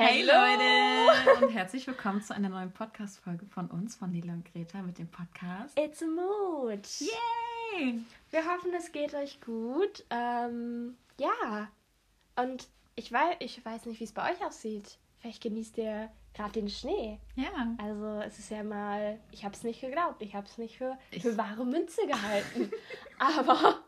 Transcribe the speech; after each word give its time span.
Hey 0.00 0.22
Leute 0.22 1.44
und 1.44 1.52
herzlich 1.52 1.84
willkommen 1.88 2.22
zu 2.22 2.32
einer 2.32 2.48
neuen 2.48 2.70
Podcast-Folge 2.70 3.46
von 3.46 3.66
uns, 3.66 3.96
von 3.96 4.12
Nila 4.12 4.32
und 4.32 4.44
Greta 4.44 4.80
mit 4.80 4.96
dem 4.96 5.08
Podcast. 5.08 5.76
It's 5.76 6.00
a 6.00 6.06
Mood. 6.06 6.86
Yay! 7.00 7.98
Wir 8.30 8.46
hoffen, 8.46 8.72
es 8.78 8.92
geht 8.92 9.12
euch 9.14 9.40
gut. 9.40 10.04
Ähm, 10.10 10.96
ja, 11.18 11.68
und 12.36 12.68
ich 12.94 13.10
weiß, 13.10 13.38
ich 13.40 13.64
weiß 13.64 13.86
nicht, 13.86 13.98
wie 13.98 14.04
es 14.04 14.12
bei 14.12 14.32
euch 14.32 14.40
aussieht. 14.46 14.98
Vielleicht 15.18 15.42
genießt 15.42 15.78
ihr 15.78 16.08
gerade 16.32 16.52
den 16.52 16.68
Schnee. 16.68 17.18
Ja. 17.34 17.74
Also 17.78 18.20
es 18.24 18.38
ist 18.38 18.52
ja 18.52 18.62
mal, 18.62 19.18
ich 19.32 19.44
habe 19.44 19.56
es 19.56 19.64
nicht 19.64 19.80
geglaubt, 19.80 20.22
ich 20.22 20.36
habe 20.36 20.46
es 20.46 20.58
nicht 20.58 20.78
für, 20.78 20.96
für 21.20 21.36
wahre 21.36 21.66
Münze 21.66 22.06
gehalten. 22.06 22.70
Aber 23.18 23.82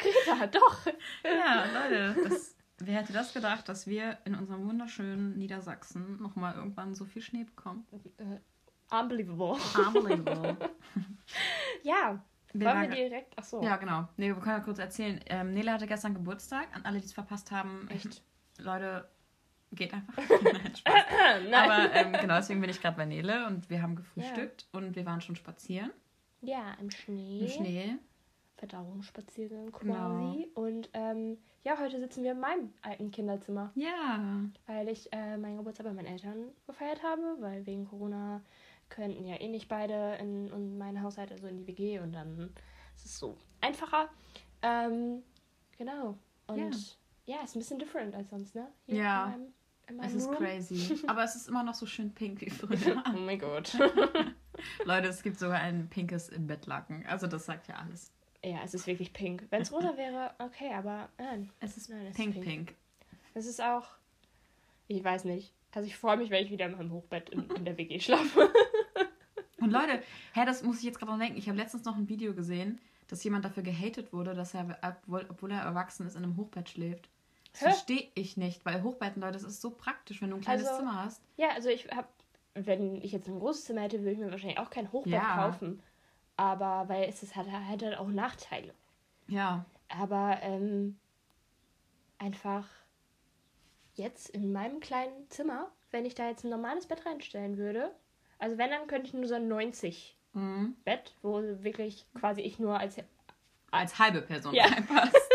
Greta, 0.00 0.48
doch. 0.48 0.86
Ja, 1.22 1.66
Leute, 1.72 2.28
das, 2.28 2.55
wer 2.78 3.00
hätte 3.00 3.12
das 3.12 3.32
gedacht, 3.32 3.68
dass 3.68 3.86
wir 3.86 4.18
in 4.24 4.34
unserem 4.34 4.66
wunderschönen 4.66 5.38
Niedersachsen 5.38 6.20
nochmal 6.20 6.54
irgendwann 6.54 6.94
so 6.94 7.04
viel 7.04 7.22
Schnee 7.22 7.44
bekommen? 7.44 7.86
Äh, 8.18 8.94
unbelievable. 8.94 9.56
Unbelievable. 9.86 10.56
ja, 11.82 12.22
Wir 12.52 12.66
wollen 12.66 12.90
wir 12.90 12.96
direkt, 13.08 13.34
ach 13.36 13.44
so. 13.44 13.62
Ja, 13.62 13.76
genau. 13.76 14.08
Nee, 14.16 14.28
wir 14.28 14.36
können 14.36 14.58
ja 14.58 14.60
kurz 14.60 14.78
erzählen. 14.78 15.20
Ähm, 15.26 15.52
Nele 15.52 15.72
hatte 15.72 15.86
gestern 15.86 16.14
Geburtstag. 16.14 16.68
An 16.74 16.84
alle, 16.84 16.98
die 16.98 17.06
es 17.06 17.12
verpasst 17.12 17.50
haben. 17.50 17.88
Echt? 17.90 18.22
Leute, 18.58 19.08
geht 19.72 19.92
einfach. 19.92 20.22
Nein, 20.42 20.76
Spaß. 20.76 21.04
Nein. 21.50 21.54
Aber 21.54 21.92
ähm, 21.94 22.12
genau, 22.20 22.36
deswegen 22.36 22.60
bin 22.60 22.70
ich 22.70 22.80
gerade 22.80 22.96
bei 22.96 23.04
Nele 23.06 23.46
und 23.46 23.68
wir 23.70 23.82
haben 23.82 23.96
gefrühstückt 23.96 24.66
und 24.72 24.96
wir 24.96 25.04
waren 25.04 25.20
schon 25.20 25.36
spazieren 25.36 25.90
ja, 26.46 26.74
im 26.80 26.90
Schnee. 26.90 27.40
im 27.40 27.48
Schnee. 27.48 27.96
Verdauungsspaziergang 28.56 29.70
quasi. 29.72 30.48
Genau. 30.54 30.66
Und 30.66 30.88
ähm, 30.94 31.38
ja, 31.64 31.78
heute 31.78 31.98
sitzen 32.00 32.22
wir 32.24 32.32
in 32.32 32.40
meinem 32.40 32.72
alten 32.82 33.10
Kinderzimmer, 33.10 33.70
Ja. 33.74 34.40
weil 34.66 34.88
ich 34.88 35.12
äh, 35.12 35.36
meinen 35.36 35.56
Geburtstag 35.58 35.86
bei 35.86 35.92
meinen 35.92 36.06
Eltern 36.06 36.48
gefeiert 36.66 37.02
habe, 37.02 37.36
weil 37.40 37.66
wegen 37.66 37.86
Corona 37.86 38.40
könnten 38.88 39.26
ja 39.26 39.40
eh 39.40 39.48
nicht 39.48 39.68
beide 39.68 40.14
in, 40.20 40.48
in 40.48 40.78
meinen 40.78 41.02
Haushalt, 41.02 41.32
also 41.32 41.46
in 41.48 41.56
die 41.58 41.66
WG 41.66 41.98
und 42.00 42.12
dann 42.12 42.50
ist 42.94 43.04
es 43.06 43.18
so 43.18 43.36
einfacher. 43.60 44.08
Ähm, 44.62 45.22
genau. 45.76 46.16
Und 46.46 46.96
ja. 47.26 47.42
ist 47.42 47.56
ein 47.56 47.58
bisschen 47.58 47.78
different 47.78 48.14
als 48.14 48.30
sonst, 48.30 48.54
ne? 48.54 48.68
Ja. 48.86 49.24
In 49.26 49.30
meinem, 49.32 49.52
in 49.88 49.96
meinem 49.96 50.06
Es 50.06 50.14
ist 50.14 50.28
Room. 50.28 50.36
crazy. 50.36 51.00
Aber 51.08 51.24
es 51.24 51.34
ist 51.36 51.48
immer 51.48 51.62
noch 51.64 51.74
so 51.74 51.84
schön 51.86 52.14
pink 52.14 52.40
wie 52.40 52.50
früher. 52.50 53.02
Oh 53.14 53.18
mein 53.18 53.38
Gott. 53.38 53.76
Leute, 54.84 55.08
es 55.08 55.22
gibt 55.22 55.38
sogar 55.38 55.58
ein 55.58 55.88
pinkes 55.90 56.28
im 56.28 56.46
Bettlaken. 56.46 57.04
Also 57.06 57.26
das 57.26 57.44
sagt 57.44 57.66
ja 57.68 57.74
alles. 57.76 58.12
Ja, 58.50 58.58
es 58.64 58.74
ist 58.74 58.86
wirklich 58.86 59.12
pink. 59.12 59.44
Wenn 59.50 59.62
es 59.62 59.72
rosa 59.72 59.96
wäre, 59.96 60.32
okay, 60.38 60.72
aber 60.72 61.08
nein. 61.18 61.50
Es 61.60 61.76
ist 61.76 61.90
Nein, 61.90 62.02
es 62.06 62.10
ist 62.10 62.16
pink, 62.16 62.32
pink. 62.34 62.44
pink. 62.46 62.74
Es 63.34 63.46
ist 63.46 63.60
auch, 63.62 63.86
ich 64.88 65.02
weiß 65.02 65.24
nicht. 65.24 65.52
Also 65.74 65.86
ich 65.86 65.96
freue 65.96 66.16
mich, 66.16 66.30
wenn 66.30 66.44
ich 66.44 66.50
wieder 66.50 66.66
in 66.66 66.72
meinem 66.72 66.90
Hochbett 66.92 67.28
in, 67.30 67.50
in 67.50 67.64
der 67.64 67.76
WG 67.76 68.00
schlafe. 68.00 68.50
Und 69.60 69.70
Leute, 69.70 70.02
hä, 70.34 70.44
das 70.46 70.62
muss 70.62 70.78
ich 70.78 70.84
jetzt 70.84 70.98
gerade 70.98 71.12
noch 71.12 71.18
denken. 71.18 71.36
Ich 71.38 71.48
habe 71.48 71.58
letztens 71.58 71.84
noch 71.84 71.96
ein 71.96 72.08
Video 72.08 72.34
gesehen, 72.34 72.80
dass 73.08 73.22
jemand 73.24 73.44
dafür 73.44 73.62
gehatet 73.62 74.12
wurde, 74.12 74.34
dass 74.34 74.54
er, 74.54 74.78
obwohl, 75.02 75.50
er 75.50 75.60
erwachsen 75.62 76.06
ist, 76.06 76.14
in 76.16 76.22
einem 76.24 76.36
Hochbett 76.36 76.68
schläft. 76.70 77.08
Das 77.52 77.62
verstehe 77.62 78.08
ich 78.14 78.36
nicht, 78.36 78.64
weil 78.64 78.82
Hochbetten, 78.82 79.20
Leute, 79.22 79.34
das 79.34 79.44
ist 79.44 79.60
so 79.60 79.70
praktisch, 79.70 80.20
wenn 80.22 80.30
du 80.30 80.36
ein 80.36 80.42
kleines 80.42 80.66
Also, 80.66 80.78
Zimmer 80.80 81.04
hast. 81.04 81.22
Ja, 81.36 81.48
also 81.54 81.68
ich 81.70 81.88
habe, 81.88 82.08
wenn 82.54 82.96
ich 83.02 83.12
jetzt 83.12 83.28
ein 83.28 83.38
großes 83.38 83.64
Zimmer 83.64 83.82
hätte, 83.82 83.98
würde 84.00 84.12
ich 84.12 84.18
mir 84.18 84.30
wahrscheinlich 84.30 84.58
auch 84.58 84.70
kein 84.70 84.92
Hochbett 84.92 85.12
Ja. 85.14 85.36
kaufen. 85.36 85.82
Aber 86.36 86.88
weil 86.88 87.08
es 87.08 87.34
hat, 87.34 87.46
hat 87.50 87.82
halt 87.82 87.96
auch 87.98 88.08
Nachteile. 88.08 88.74
Ja. 89.28 89.64
Aber 89.88 90.38
ähm, 90.42 90.98
einfach 92.18 92.66
jetzt 93.94 94.28
in 94.30 94.52
meinem 94.52 94.80
kleinen 94.80 95.28
Zimmer, 95.30 95.70
wenn 95.90 96.04
ich 96.04 96.14
da 96.14 96.28
jetzt 96.28 96.44
ein 96.44 96.50
normales 96.50 96.86
Bett 96.86 97.06
reinstellen 97.06 97.56
würde, 97.56 97.94
also 98.38 98.58
wenn, 98.58 98.70
dann 98.70 98.86
könnte 98.86 99.06
ich 99.08 99.14
nur 99.14 99.26
so 99.26 99.34
ein 99.34 99.48
90 99.48 100.12
Mhm. 100.34 100.76
Bett, 100.84 101.14
wo 101.22 101.40
wirklich 101.62 102.04
quasi 102.12 102.42
ich 102.42 102.58
nur 102.58 102.78
als 102.78 102.96
Als 103.70 103.98
halbe 103.98 104.20
Person 104.20 104.52
Ja. 104.54 104.64
reinpasst. 104.64 105.16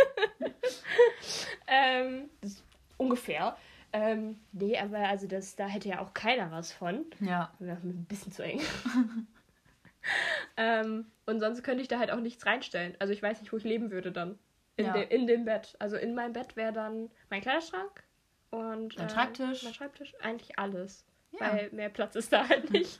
Ähm, 1.73 2.29
das 2.41 2.51
ist 2.51 2.63
ungefähr. 2.97 3.55
Ähm, 3.93 4.39
nee, 4.51 4.77
aber 4.77 4.99
also 4.99 5.25
das, 5.25 5.55
da 5.55 5.67
hätte 5.67 5.87
ja 5.89 6.01
auch 6.01 6.13
keiner 6.13 6.51
was 6.51 6.73
von. 6.73 7.05
Ja. 7.21 7.51
Wäre 7.59 7.77
ein 7.77 8.05
bisschen 8.05 8.31
zu 8.33 8.43
eng. 8.43 8.59
ähm, 10.57 11.11
und 11.25 11.39
sonst 11.39 11.63
könnte 11.63 11.81
ich 11.81 11.87
da 11.87 11.99
halt 11.99 12.11
auch 12.11 12.19
nichts 12.19 12.45
reinstellen. 12.45 12.95
Also 12.99 13.13
ich 13.13 13.21
weiß 13.23 13.39
nicht, 13.41 13.51
wo 13.53 13.57
ich 13.57 13.63
leben 13.63 13.91
würde 13.91 14.11
dann. 14.11 14.37
In, 14.77 14.85
Ja. 14.85 14.93
de, 14.93 15.03
in 15.13 15.27
dem 15.27 15.45
Bett. 15.45 15.75
Also 15.79 15.97
in 15.97 16.15
meinem 16.15 16.33
Bett 16.33 16.55
wäre 16.55 16.73
dann 16.73 17.09
mein 17.29 17.41
Kleiderschrank 17.41 18.03
und 18.49 18.97
Dein 18.97 19.07
ähm, 19.07 19.09
Schreibtisch. 19.09 19.63
Mein 19.63 19.73
Schreibtisch. 19.73 20.13
Eigentlich 20.21 20.57
alles. 20.57 21.05
Ja. 21.33 21.53
Weil 21.53 21.69
mehr 21.71 21.89
Platz 21.89 22.15
ist 22.15 22.31
da 22.33 22.47
halt 22.47 22.69
nicht. 22.71 22.99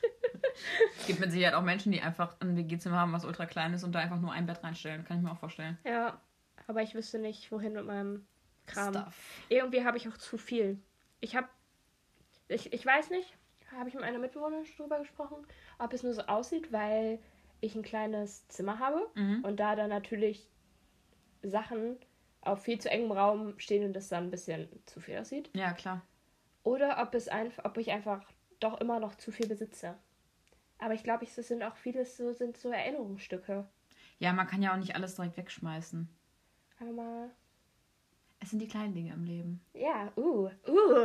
Es 0.98 1.06
gibt 1.06 1.20
mit 1.20 1.30
Sicherheit 1.32 1.54
auch 1.54 1.62
Menschen, 1.62 1.92
die 1.92 2.00
einfach 2.00 2.36
ein 2.40 2.56
WG-Zimmer 2.56 2.96
haben, 2.98 3.12
was 3.12 3.24
ultra 3.26 3.44
klein 3.46 3.74
ist 3.74 3.84
und 3.84 3.92
da 3.92 3.98
einfach 4.00 4.20
nur 4.20 4.32
ein 4.32 4.46
Bett 4.46 4.62
reinstellen. 4.64 5.04
Kann 5.04 5.18
ich 5.18 5.22
mir 5.22 5.30
auch 5.32 5.38
vorstellen. 5.38 5.78
ja. 5.84 6.20
Aber 6.68 6.80
ich 6.80 6.94
wüsste 6.94 7.18
nicht, 7.18 7.50
wohin 7.50 7.72
mit 7.72 7.84
meinem 7.84 8.24
Kram. 8.66 8.94
Stuff. 8.94 9.16
Irgendwie 9.48 9.84
habe 9.84 9.96
ich 9.96 10.08
auch 10.08 10.16
zu 10.16 10.38
viel. 10.38 10.78
Ich 11.20 11.34
habe, 11.34 11.48
ich, 12.46 12.72
ich 12.72 12.86
weiß 12.86 13.10
nicht, 13.10 13.36
habe 13.76 13.88
ich 13.88 13.94
mit 13.96 14.04
einer 14.04 14.20
Mitbewohnerin 14.20 14.64
drüber 14.76 15.00
gesprochen, 15.00 15.44
ob 15.78 15.92
es 15.92 16.04
nur 16.04 16.14
so 16.14 16.22
aussieht, 16.22 16.70
weil 16.72 17.18
ich 17.62 17.74
ein 17.74 17.82
kleines 17.82 18.46
Zimmer 18.48 18.78
habe 18.78 19.00
Mhm. 19.14 19.42
und 19.44 19.58
da 19.58 19.74
dann 19.76 19.88
natürlich 19.88 20.50
Sachen 21.42 21.96
auf 22.42 22.62
viel 22.62 22.78
zu 22.80 22.90
engem 22.90 23.12
Raum 23.12 23.58
stehen 23.58 23.84
und 23.84 23.92
das 23.94 24.08
dann 24.08 24.24
ein 24.24 24.30
bisschen 24.30 24.68
zu 24.86 25.00
viel 25.00 25.16
aussieht. 25.18 25.48
Ja, 25.54 25.72
klar. 25.72 26.02
Oder 26.64 27.00
ob 27.02 27.14
es 27.14 27.28
einfach, 27.28 27.64
ob 27.64 27.78
ich 27.78 27.90
einfach 27.90 28.22
doch 28.60 28.80
immer 28.80 29.00
noch 29.00 29.14
zu 29.16 29.32
viel 29.32 29.48
besitze. 29.48 29.94
Aber 30.78 30.94
ich 30.94 31.02
glaube, 31.04 31.24
es 31.24 31.34
sind 31.36 31.62
auch 31.62 31.76
vieles 31.76 32.16
so, 32.16 32.32
sind 32.32 32.56
so 32.56 32.70
Erinnerungsstücke. 32.70 33.66
Ja, 34.18 34.32
man 34.32 34.46
kann 34.46 34.62
ja 34.62 34.72
auch 34.72 34.76
nicht 34.78 34.94
alles 34.96 35.14
direkt 35.14 35.36
wegschmeißen. 35.36 36.08
Aber 36.80 36.92
mal. 36.92 37.30
Es 38.40 38.50
sind 38.50 38.58
die 38.58 38.66
kleinen 38.68 38.92
Dinge 38.92 39.12
im 39.12 39.22
Leben. 39.24 39.60
Ja, 39.72 40.12
uh, 40.16 40.46
uh, 40.46 40.50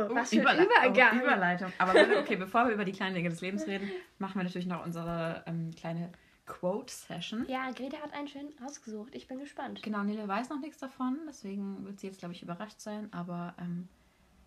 was 0.08 0.30
für 0.30 0.36
Überle- 0.40 0.64
Übergang. 0.64 1.20
Oh, 1.20 1.22
Überleitung. 1.24 1.72
Aber 1.78 1.92
okay, 2.18 2.34
bevor 2.34 2.66
wir 2.66 2.74
über 2.74 2.84
die 2.84 2.90
kleinen 2.92 3.14
Dinge 3.14 3.28
des 3.28 3.40
Lebens 3.40 3.64
reden, 3.68 3.88
machen 4.18 4.40
wir 4.40 4.42
natürlich 4.42 4.66
noch 4.66 4.84
unsere 4.84 5.44
ähm, 5.46 5.70
kleine 5.76 6.10
Quote-Session. 6.48 7.46
Ja, 7.48 7.70
Greta 7.70 7.98
hat 7.98 8.12
einen 8.12 8.26
schön 8.26 8.52
ausgesucht. 8.64 9.14
Ich 9.14 9.28
bin 9.28 9.38
gespannt. 9.38 9.82
Genau, 9.82 10.02
Nele 10.02 10.26
weiß 10.26 10.48
noch 10.48 10.60
nichts 10.60 10.78
davon, 10.78 11.18
deswegen 11.28 11.84
wird 11.84 12.00
sie 12.00 12.08
jetzt, 12.08 12.18
glaube 12.18 12.34
ich, 12.34 12.42
überrascht 12.42 12.80
sein. 12.80 13.12
Aber 13.12 13.54
ähm, 13.60 13.88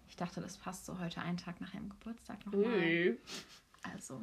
ich 0.09 0.17
dachte, 0.17 0.41
das 0.41 0.57
passt 0.57 0.85
so 0.85 0.99
heute 0.99 1.21
einen 1.21 1.37
Tag 1.37 1.61
nach 1.61 1.73
ihrem 1.73 1.89
Geburtstag 1.89 2.45
nochmal. 2.45 2.65
Ui. 2.65 3.17
Also, 3.93 4.21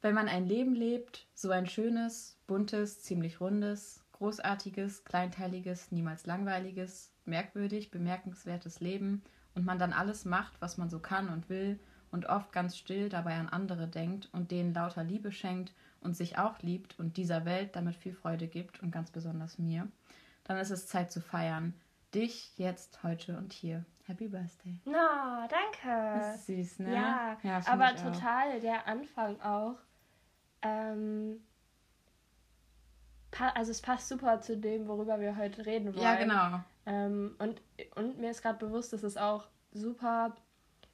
wenn 0.00 0.14
man 0.14 0.28
ein 0.28 0.46
Leben 0.46 0.74
lebt, 0.74 1.26
so 1.34 1.50
ein 1.50 1.66
schönes, 1.66 2.38
buntes, 2.46 3.02
ziemlich 3.02 3.40
rundes, 3.40 4.02
großartiges, 4.12 5.04
kleinteiliges, 5.04 5.92
niemals 5.92 6.26
langweiliges, 6.26 7.12
merkwürdig, 7.24 7.90
bemerkenswertes 7.90 8.80
Leben 8.80 9.22
und 9.54 9.64
man 9.64 9.78
dann 9.78 9.92
alles 9.92 10.24
macht, 10.24 10.54
was 10.60 10.78
man 10.78 10.90
so 10.90 10.98
kann 10.98 11.28
und 11.28 11.48
will 11.48 11.78
und 12.10 12.26
oft 12.26 12.52
ganz 12.52 12.76
still 12.76 13.08
dabei 13.08 13.34
an 13.34 13.48
andere 13.48 13.88
denkt 13.88 14.28
und 14.32 14.50
denen 14.50 14.74
lauter 14.74 15.04
Liebe 15.04 15.32
schenkt 15.32 15.72
und 16.02 16.16
sich 16.16 16.38
auch 16.38 16.58
liebt 16.60 16.98
und 16.98 17.16
dieser 17.16 17.44
Welt 17.44 17.76
damit 17.76 17.96
viel 17.96 18.12
Freude 18.14 18.46
gibt 18.48 18.82
und 18.82 18.90
ganz 18.90 19.10
besonders 19.10 19.58
mir, 19.58 19.88
dann 20.44 20.58
ist 20.58 20.70
es 20.70 20.86
Zeit 20.86 21.10
zu 21.12 21.20
feiern. 21.20 21.74
Dich 22.14 22.52
jetzt, 22.58 23.02
heute 23.02 23.38
und 23.38 23.52
hier. 23.52 23.84
Happy 24.04 24.28
Birthday. 24.28 24.78
Na, 24.84 25.48
danke. 25.48 26.18
Das 26.18 26.36
ist 26.36 26.46
süß, 26.46 26.78
ne? 26.80 26.94
Ja, 26.94 27.36
find 27.40 27.68
aber 27.68 27.94
total 27.96 28.60
der 28.60 28.86
Anfang 28.86 29.40
auch. 29.40 29.76
Ähm, 30.60 31.40
also 33.54 33.70
es 33.70 33.80
passt 33.80 34.08
super 34.08 34.40
zu 34.40 34.56
dem, 34.58 34.86
worüber 34.88 35.20
wir 35.20 35.36
heute 35.36 35.64
reden 35.64 35.94
wollen. 35.94 36.02
Ja, 36.02 36.14
genau. 36.16 36.60
Ähm, 36.84 37.36
und, 37.38 37.62
und 37.96 38.18
mir 38.18 38.30
ist 38.30 38.42
gerade 38.42 38.58
bewusst, 38.58 38.92
dass 38.92 39.02
es 39.02 39.16
auch 39.16 39.46
super 39.72 40.34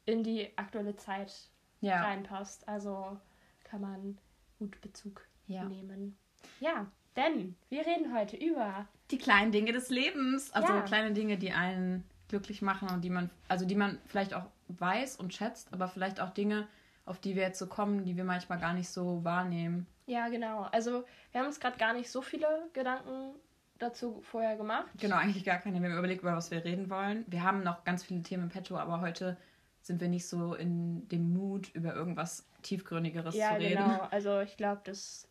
in 0.04 0.22
die 0.22 0.56
aktuelle 0.56 0.94
Zeit 0.97 1.33
Ja. 1.80 2.03
reinpasst. 2.03 2.68
Also 2.68 3.18
kann 3.65 3.80
man 3.80 4.18
gut 4.59 4.81
Bezug 4.81 5.27
Ja. 5.47 5.65
nehmen. 5.65 6.19
Ja, 6.60 6.87
denn 7.16 7.57
wir 7.69 7.81
reden 7.87 8.15
heute 8.15 8.37
über 8.37 8.87
Die 9.10 9.19
kleinen 9.19 9.53
Dinge 9.53 9.72
des 9.72 9.89
Lebens. 9.89 10.53
Also 10.53 10.72
Ja. 10.72 10.83
kleine 10.83 11.13
Dinge, 11.13 11.39
die 11.39 11.53
einen 11.53 12.05
glücklich 12.28 12.60
machen 12.63 12.91
und 12.91 13.01
die 13.03 13.10
man, 13.10 13.31
also 13.49 13.65
die 13.65 13.75
man 13.75 13.99
vielleicht 14.07 14.34
auch 14.34 14.45
weiß 14.69 15.16
und 15.16 15.33
schätzt, 15.33 15.72
aber 15.72 15.89
vielleicht 15.89 16.21
auch 16.21 16.31
Dinge, 16.31 16.69
auf 17.07 17.19
die 17.19 17.34
wir 17.34 17.43
jetzt 17.43 17.59
so 17.59 17.66
kommen, 17.66 18.05
die 18.05 18.16
wir 18.16 18.25
manchmal 18.25 18.59
gar 18.59 18.75
nicht 18.75 18.91
so 18.91 19.25
wahrnehmen. 19.25 19.87
Ja, 20.07 20.28
genau. 20.28 20.63
Also 20.72 21.05
wir 21.33 21.41
haben 21.41 21.47
uns 21.47 21.59
gerade 21.60 21.78
gar 21.78 21.95
nicht 21.95 22.10
so 22.10 22.21
viele 22.21 22.47
Gedanken 22.75 23.34
dazu 23.78 24.21
vorher 24.22 24.57
gemacht. 24.57 24.89
Genau, 24.99 25.16
eigentlich 25.16 25.45
gar 25.45 25.59
keine. 25.59 25.81
Wir 25.81 25.89
haben 25.89 25.99
überlegt, 25.99 26.22
über 26.22 26.37
was 26.37 26.51
wir 26.51 26.65
reden 26.65 26.91
wollen. 26.91 27.25
Wir 27.28 27.43
haben 27.43 27.63
noch 27.63 27.84
ganz 27.84 28.05
viele 28.05 28.22
Themen 28.22 28.45
im 28.45 28.49
Petto, 28.51 28.77
aber 28.77 29.01
heute 29.01 29.37
sind 29.88 30.00
wir 30.00 30.08
nicht 30.08 30.28
so 30.28 30.54
in 30.54 31.08
dem 31.08 31.32
Mut, 31.32 31.74
über 31.74 31.94
irgendwas 31.94 32.46
Tiefgründigeres 32.62 33.34
ja, 33.34 33.48
zu 33.48 33.54
reden. 33.56 33.82
genau. 33.82 34.08
Also 34.12 34.40
ich 34.40 34.56
glaube, 34.56 34.82
das, 34.84 35.26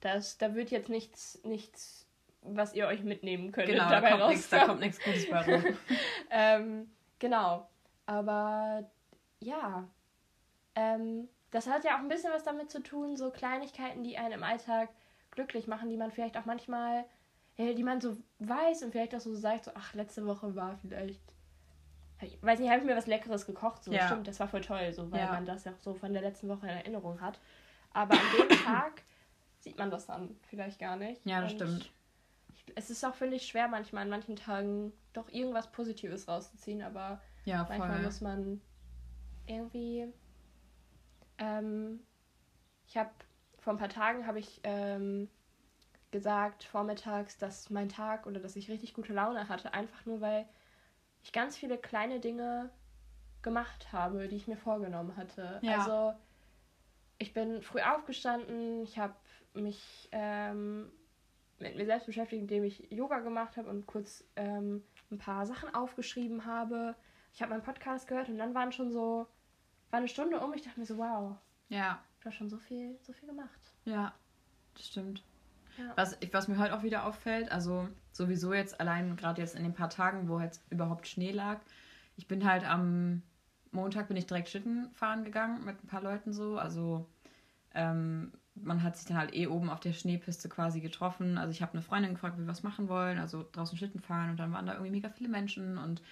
das, 0.00 0.38
da 0.38 0.56
wird 0.56 0.70
jetzt 0.72 0.88
nichts, 0.88 1.40
nichts, 1.44 2.08
was 2.42 2.74
ihr 2.74 2.88
euch 2.88 3.04
mitnehmen 3.04 3.52
könnt. 3.52 3.68
Genau, 3.68 3.88
da 3.88 4.00
dabei 4.00 4.18
kommt 4.18 4.30
nichts, 4.30 4.48
da 4.48 4.66
kommt 4.66 4.80
nichts 4.80 4.98
Gutes 4.98 5.30
bei 5.30 5.44
rum. 5.44 5.64
ähm, 6.30 6.90
genau. 7.20 7.68
Aber 8.06 8.90
ja, 9.38 9.88
ähm, 10.74 11.28
das 11.50 11.68
hat 11.68 11.84
ja 11.84 11.96
auch 11.96 12.00
ein 12.00 12.08
bisschen 12.08 12.32
was 12.32 12.42
damit 12.42 12.70
zu 12.70 12.82
tun, 12.82 13.16
so 13.16 13.30
Kleinigkeiten, 13.30 14.02
die 14.02 14.16
einen 14.18 14.32
im 14.32 14.42
Alltag 14.42 14.88
glücklich 15.30 15.66
machen, 15.66 15.90
die 15.90 15.96
man 15.96 16.10
vielleicht 16.10 16.36
auch 16.38 16.46
manchmal, 16.46 17.04
ja, 17.56 17.74
die 17.74 17.84
man 17.84 18.00
so 18.00 18.16
weiß 18.38 18.82
und 18.82 18.92
vielleicht 18.92 19.14
auch 19.14 19.20
so 19.20 19.34
sagt, 19.34 19.64
so, 19.64 19.70
ach, 19.74 19.94
letzte 19.94 20.26
Woche 20.26 20.56
war 20.56 20.78
vielleicht, 20.78 21.20
ich 22.20 22.42
weiß 22.42 22.58
nicht, 22.58 22.68
habe 22.70 22.80
ich 22.80 22.86
mir 22.86 22.96
was 22.96 23.06
Leckeres 23.06 23.46
gekocht, 23.46 23.84
so, 23.84 23.92
Ja. 23.92 24.06
stimmt, 24.06 24.26
das 24.28 24.40
war 24.40 24.48
voll 24.48 24.60
toll, 24.60 24.92
so, 24.92 25.10
weil 25.12 25.20
Ja. 25.20 25.32
man 25.32 25.46
das 25.46 25.64
ja 25.64 25.72
auch 25.72 25.78
so 25.78 25.94
von 25.94 26.12
der 26.12 26.22
letzten 26.22 26.48
Woche 26.48 26.66
in 26.66 26.72
Erinnerung 26.76 27.20
hat. 27.20 27.38
Aber 27.92 28.14
an 28.14 28.26
dem 28.38 28.48
Tag 28.64 29.02
sieht 29.60 29.78
man 29.78 29.90
das 29.90 30.06
dann 30.06 30.36
vielleicht 30.48 30.78
gar 30.78 30.96
nicht. 30.96 31.24
Ja, 31.26 31.40
das 31.40 31.52
Und 31.52 31.60
stimmt. 31.60 31.90
Es 32.74 32.90
ist 32.90 33.04
auch, 33.04 33.14
finde 33.14 33.36
ich, 33.36 33.46
schwer 33.46 33.68
manchmal 33.68 34.02
an 34.02 34.10
manchen 34.10 34.36
Tagen 34.36 34.92
doch 35.12 35.28
irgendwas 35.30 35.70
Positives 35.72 36.28
rauszuziehen, 36.28 36.82
aber 36.82 37.20
Ja, 37.44 37.66
Manchmal 37.68 38.02
muss 38.02 38.20
man 38.20 38.60
irgendwie. 39.46 40.12
Ähm, 41.38 42.00
ich 42.86 42.96
habe 42.96 43.10
vor 43.58 43.72
ein 43.72 43.78
paar 43.78 43.88
Tagen 43.88 44.26
habe 44.26 44.38
ich 44.38 44.60
ähm, 44.64 45.28
gesagt 46.10 46.64
vormittags, 46.64 47.38
dass 47.38 47.70
mein 47.70 47.88
Tag 47.88 48.26
oder 48.26 48.40
dass 48.40 48.56
ich 48.56 48.70
richtig 48.70 48.94
gute 48.94 49.12
Laune 49.12 49.48
hatte, 49.48 49.74
einfach 49.74 50.04
nur 50.06 50.20
weil 50.20 50.46
ich 51.28 51.32
ganz 51.32 51.58
viele 51.58 51.76
kleine 51.76 52.20
Dinge 52.20 52.70
gemacht 53.42 53.92
habe, 53.92 54.28
die 54.28 54.36
ich 54.36 54.48
mir 54.48 54.56
vorgenommen 54.56 55.14
hatte. 55.18 55.58
Ja. 55.60 55.78
Also 55.80 56.18
ich 57.18 57.34
bin 57.34 57.60
früh 57.60 57.82
aufgestanden, 57.82 58.82
ich 58.82 58.98
habe 58.98 59.14
mich 59.52 60.08
ähm, 60.12 60.90
mit 61.58 61.76
mir 61.76 61.84
selbst 61.84 62.06
beschäftigt, 62.06 62.40
indem 62.40 62.64
ich 62.64 62.90
Yoga 62.90 63.18
gemacht 63.18 63.58
habe 63.58 63.68
und 63.68 63.86
kurz 63.86 64.24
ähm, 64.36 64.82
ein 65.10 65.18
paar 65.18 65.44
Sachen 65.44 65.74
aufgeschrieben 65.74 66.46
habe. 66.46 66.94
Ich 67.34 67.42
habe 67.42 67.50
meinen 67.50 67.62
Podcast 67.62 68.08
gehört 68.08 68.30
und 68.30 68.38
dann 68.38 68.54
waren 68.54 68.72
schon 68.72 68.90
so, 68.90 69.26
war 69.90 69.98
eine 69.98 70.08
Stunde 70.08 70.40
um. 70.40 70.54
Ich 70.54 70.62
dachte 70.62 70.80
mir 70.80 70.86
so, 70.86 70.96
wow, 70.96 71.36
Ja, 71.68 72.02
du 72.20 72.26
hast 72.30 72.36
schon 72.36 72.48
so 72.48 72.56
viel, 72.56 72.98
so 73.02 73.12
viel 73.12 73.28
gemacht. 73.28 73.74
ja, 73.84 74.14
das 74.72 74.86
stimmt. 74.86 75.22
Ja. 75.78 75.92
Was, 75.96 76.16
was 76.32 76.48
mir 76.48 76.58
heute 76.58 76.76
auch 76.76 76.82
wieder 76.82 77.06
auffällt, 77.06 77.52
also 77.52 77.88
sowieso 78.12 78.52
jetzt 78.52 78.80
allein 78.80 79.16
gerade 79.16 79.40
jetzt 79.40 79.54
in 79.54 79.62
den 79.62 79.74
paar 79.74 79.90
Tagen, 79.90 80.28
wo 80.28 80.40
jetzt 80.40 80.60
überhaupt 80.70 81.06
Schnee 81.06 81.30
lag, 81.30 81.60
ich 82.16 82.26
bin 82.26 82.44
halt 82.44 82.68
am 82.68 83.22
Montag 83.70 84.08
bin 84.08 84.16
ich 84.16 84.26
direkt 84.26 84.48
Schlitten 84.48 84.90
fahren 84.92 85.24
gegangen 85.24 85.64
mit 85.64 85.82
ein 85.82 85.86
paar 85.86 86.02
Leuten 86.02 86.32
so, 86.32 86.58
also 86.58 87.08
ähm, 87.74 88.32
man 88.54 88.82
hat 88.82 88.96
sich 88.96 89.06
dann 89.06 89.16
halt 89.16 89.34
eh 89.34 89.46
oben 89.46 89.70
auf 89.70 89.78
der 89.78 89.92
Schneepiste 89.92 90.48
quasi 90.48 90.80
getroffen. 90.80 91.38
Also 91.38 91.52
ich 91.52 91.62
habe 91.62 91.74
eine 91.74 91.82
Freundin 91.82 92.14
gefragt, 92.14 92.34
ob 92.34 92.40
wir 92.40 92.48
was 92.48 92.64
machen 92.64 92.88
wollen, 92.88 93.18
also 93.18 93.46
draußen 93.52 93.78
Schlitten 93.78 94.00
fahren 94.00 94.30
und 94.30 94.36
dann 94.40 94.52
waren 94.52 94.66
da 94.66 94.72
irgendwie 94.72 94.90
mega 94.90 95.10
viele 95.10 95.28
Menschen 95.28 95.78
und 95.78 96.02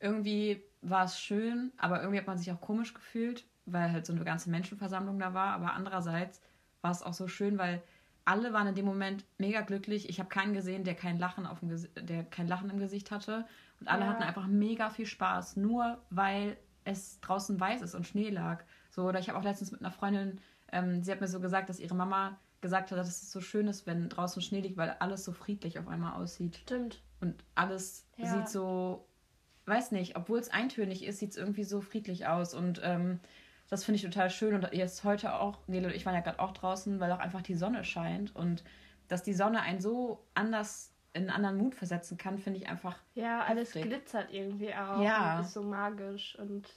irgendwie 0.00 0.60
war 0.82 1.04
es 1.04 1.20
schön, 1.20 1.72
aber 1.76 2.00
irgendwie 2.00 2.18
hat 2.18 2.26
man 2.26 2.36
sich 2.36 2.50
auch 2.50 2.60
komisch 2.60 2.94
gefühlt, 2.94 3.44
weil 3.64 3.92
halt 3.92 4.06
so 4.06 4.12
eine 4.12 4.24
ganze 4.24 4.50
Menschenversammlung 4.50 5.18
da 5.18 5.34
war. 5.34 5.54
Aber 5.54 5.72
andererseits 5.72 6.42
war 6.82 6.90
es 6.90 7.02
auch 7.02 7.14
so 7.14 7.28
schön, 7.28 7.58
weil 7.58 7.82
alle 8.24 8.52
waren 8.52 8.66
in 8.68 8.74
dem 8.74 8.84
Moment 8.86 9.24
mega 9.38 9.60
glücklich. 9.60 10.08
Ich 10.08 10.18
habe 10.18 10.28
keinen 10.28 10.54
gesehen, 10.54 10.84
der 10.84 10.94
kein 10.94 11.18
Lachen 11.18 11.46
auf 11.46 11.60
dem 11.60 11.70
der 12.06 12.24
kein 12.24 12.48
Lachen 12.48 12.70
im 12.70 12.78
Gesicht 12.78 13.10
hatte 13.10 13.46
und 13.80 13.88
alle 13.88 14.02
Ja. 14.02 14.08
hatten 14.08 14.22
einfach 14.22 14.46
mega 14.46 14.90
viel 14.90 15.06
Spaß, 15.06 15.56
nur 15.56 15.98
weil 16.10 16.56
es 16.84 17.20
draußen 17.20 17.58
weiß 17.58 17.82
ist 17.82 17.94
und 17.94 18.06
Schnee 18.06 18.30
lag. 18.30 18.64
So 18.90 19.04
oder 19.04 19.18
ich 19.18 19.28
habe 19.28 19.38
auch 19.38 19.44
letztens 19.44 19.72
mit 19.72 19.80
einer 19.80 19.90
Freundin, 19.90 20.40
ähm, 20.72 21.02
sie 21.02 21.12
hat 21.12 21.20
mir 21.20 21.28
so 21.28 21.40
gesagt, 21.40 21.68
dass 21.68 21.80
ihre 21.80 21.94
Mama 21.94 22.38
gesagt 22.60 22.90
hat, 22.90 22.98
dass 22.98 23.08
es 23.08 23.30
so 23.30 23.40
schön 23.40 23.68
ist, 23.68 23.86
wenn 23.86 24.08
draußen 24.08 24.40
Schnee 24.40 24.60
liegt, 24.60 24.76
weil 24.76 24.90
alles 25.00 25.24
so 25.24 25.32
friedlich 25.32 25.78
auf 25.78 25.88
einmal 25.88 26.14
aussieht 26.14 26.56
Stimmt. 26.62 27.02
und 27.20 27.44
alles 27.54 28.06
Ja. 28.16 28.26
sieht 28.26 28.48
so, 28.48 29.06
weiß 29.66 29.92
nicht, 29.92 30.16
obwohl 30.16 30.38
es 30.38 30.48
eintönig 30.50 31.04
ist, 31.04 31.18
sieht 31.18 31.30
es 31.32 31.36
irgendwie 31.36 31.64
so 31.64 31.80
friedlich 31.82 32.26
aus 32.26 32.54
und 32.54 32.80
ähm, 32.82 33.20
das 33.74 33.84
finde 33.84 33.96
ich 33.96 34.02
total 34.02 34.30
schön 34.30 34.54
und 34.54 34.72
jetzt 34.72 35.02
heute 35.02 35.34
auch, 35.34 35.58
Nele 35.66 35.88
und 35.88 35.94
ich 35.94 36.06
waren 36.06 36.14
ja 36.14 36.20
gerade 36.20 36.38
auch 36.38 36.52
draußen, 36.52 37.00
weil 37.00 37.10
auch 37.10 37.18
einfach 37.18 37.42
die 37.42 37.56
Sonne 37.56 37.82
scheint 37.84 38.34
und 38.36 38.62
dass 39.08 39.22
die 39.24 39.34
Sonne 39.34 39.60
einen 39.62 39.80
so 39.80 40.24
anders 40.34 40.92
in 41.12 41.22
einen 41.22 41.30
anderen 41.30 41.58
Mut 41.58 41.74
versetzen 41.74 42.16
kann, 42.16 42.38
finde 42.38 42.60
ich 42.60 42.68
einfach, 42.68 42.96
Ja, 43.14 43.42
alles 43.42 43.74
Heftig. 43.74 43.90
glitzert 43.90 44.32
irgendwie 44.32 44.72
auch. 44.74 45.00
Ja. 45.02 45.38
Und 45.38 45.44
ist 45.44 45.52
so 45.52 45.62
magisch 45.62 46.38
und 46.38 46.68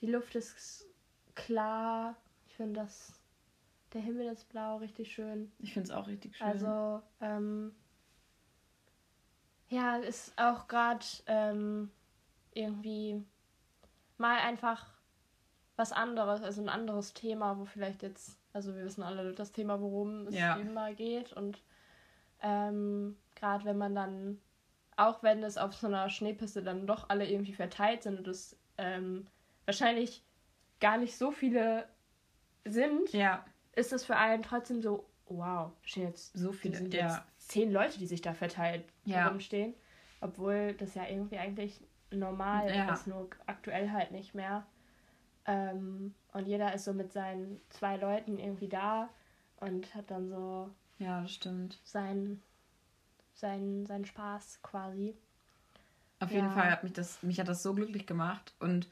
die 0.00 0.06
Luft 0.06 0.34
ist 0.34 0.86
klar. 1.34 2.16
Ich 2.46 2.54
finde 2.54 2.80
das. 2.80 3.18
Der 3.92 4.00
Himmel 4.00 4.26
ist 4.32 4.48
blau, 4.48 4.78
richtig 4.78 5.12
schön. 5.12 5.52
ich 5.58 5.72
finde 5.74 5.88
es 5.90 5.94
auch 5.94 6.06
richtig 6.06 6.36
schön. 6.36 6.46
Also, 6.46 7.02
ähm, 7.20 7.74
ja, 9.68 9.96
ist 9.96 10.32
auch 10.38 10.66
gerade 10.66 11.04
ähm, 11.26 11.90
irgendwie 12.52 13.22
mal 14.16 14.38
einfach 14.38 14.86
was 15.82 15.92
anderes, 15.92 16.42
also 16.42 16.62
ein 16.62 16.68
anderes 16.68 17.12
Thema, 17.12 17.58
wo 17.58 17.64
vielleicht 17.64 18.02
jetzt, 18.04 18.38
also 18.52 18.74
wir 18.76 18.84
wissen 18.84 19.02
alle 19.02 19.32
das 19.32 19.50
Thema, 19.50 19.80
worum 19.80 20.28
es 20.28 20.34
Ja. 20.34 20.54
immer 20.54 20.92
geht 20.94 21.32
und 21.32 21.60
ähm, 22.40 23.16
gerade 23.34 23.64
wenn 23.64 23.78
man 23.78 23.94
dann, 23.94 24.40
auch 24.96 25.22
wenn 25.24 25.42
es 25.42 25.58
auf 25.58 25.74
so 25.74 25.88
einer 25.88 26.08
Schneepiste 26.08 26.62
dann 26.62 26.86
doch 26.86 27.08
alle 27.08 27.28
irgendwie 27.28 27.52
verteilt 27.52 28.04
sind 28.04 28.18
und 28.18 28.28
es 28.28 28.56
ähm, 28.78 29.26
wahrscheinlich 29.64 30.24
gar 30.80 30.98
nicht 30.98 31.16
so 31.16 31.32
viele 31.32 31.88
sind, 32.64 33.12
ja, 33.12 33.44
ist 33.74 33.92
es 33.92 34.04
für 34.04 34.16
einen 34.16 34.44
trotzdem 34.44 34.82
so, 34.82 35.08
wow, 35.26 35.72
stehen 35.82 36.04
jetzt 36.04 36.36
so 36.36 36.52
viele, 36.52 36.76
sind 36.76 36.94
ja, 36.94 37.06
jetzt 37.06 37.48
zehn 37.48 37.72
Leute, 37.72 37.98
die 37.98 38.06
sich 38.06 38.20
da 38.22 38.34
verteilt 38.34 38.84
Ja. 39.04 39.28
rumstehen. 39.28 39.74
Obwohl 40.20 40.74
das 40.74 40.94
ja 40.94 41.06
irgendwie 41.08 41.38
eigentlich 41.38 41.80
normal 42.12 42.70
Ja. 42.70 42.92
ist, 42.92 43.08
nur 43.08 43.28
aktuell 43.46 43.90
halt 43.90 44.12
nicht 44.12 44.34
mehr. 44.34 44.64
Ähm, 45.46 46.14
und 46.32 46.46
jeder 46.46 46.72
ist 46.74 46.84
so 46.84 46.92
mit 46.92 47.12
seinen 47.12 47.60
zwei 47.70 47.96
Leuten 47.96 48.38
irgendwie 48.38 48.68
da 48.68 49.08
und 49.58 49.94
hat 49.94 50.10
dann 50.10 50.28
so 50.28 50.70
ja, 50.98 51.20
das 51.22 51.32
stimmt. 51.34 51.78
seinen 51.84 52.42
sein, 53.34 53.86
seinen 53.86 54.04
Spaß 54.04 54.60
quasi. 54.62 55.16
Auf 56.20 56.30
Ja. 56.30 56.36
jeden 56.36 56.50
Fall 56.50 56.70
hat 56.70 56.84
mich 56.84 56.92
das, 56.92 57.22
mich 57.22 57.40
hat 57.40 57.48
das 57.48 57.62
so 57.62 57.74
glücklich 57.74 58.06
gemacht. 58.06 58.54
Und 58.60 58.88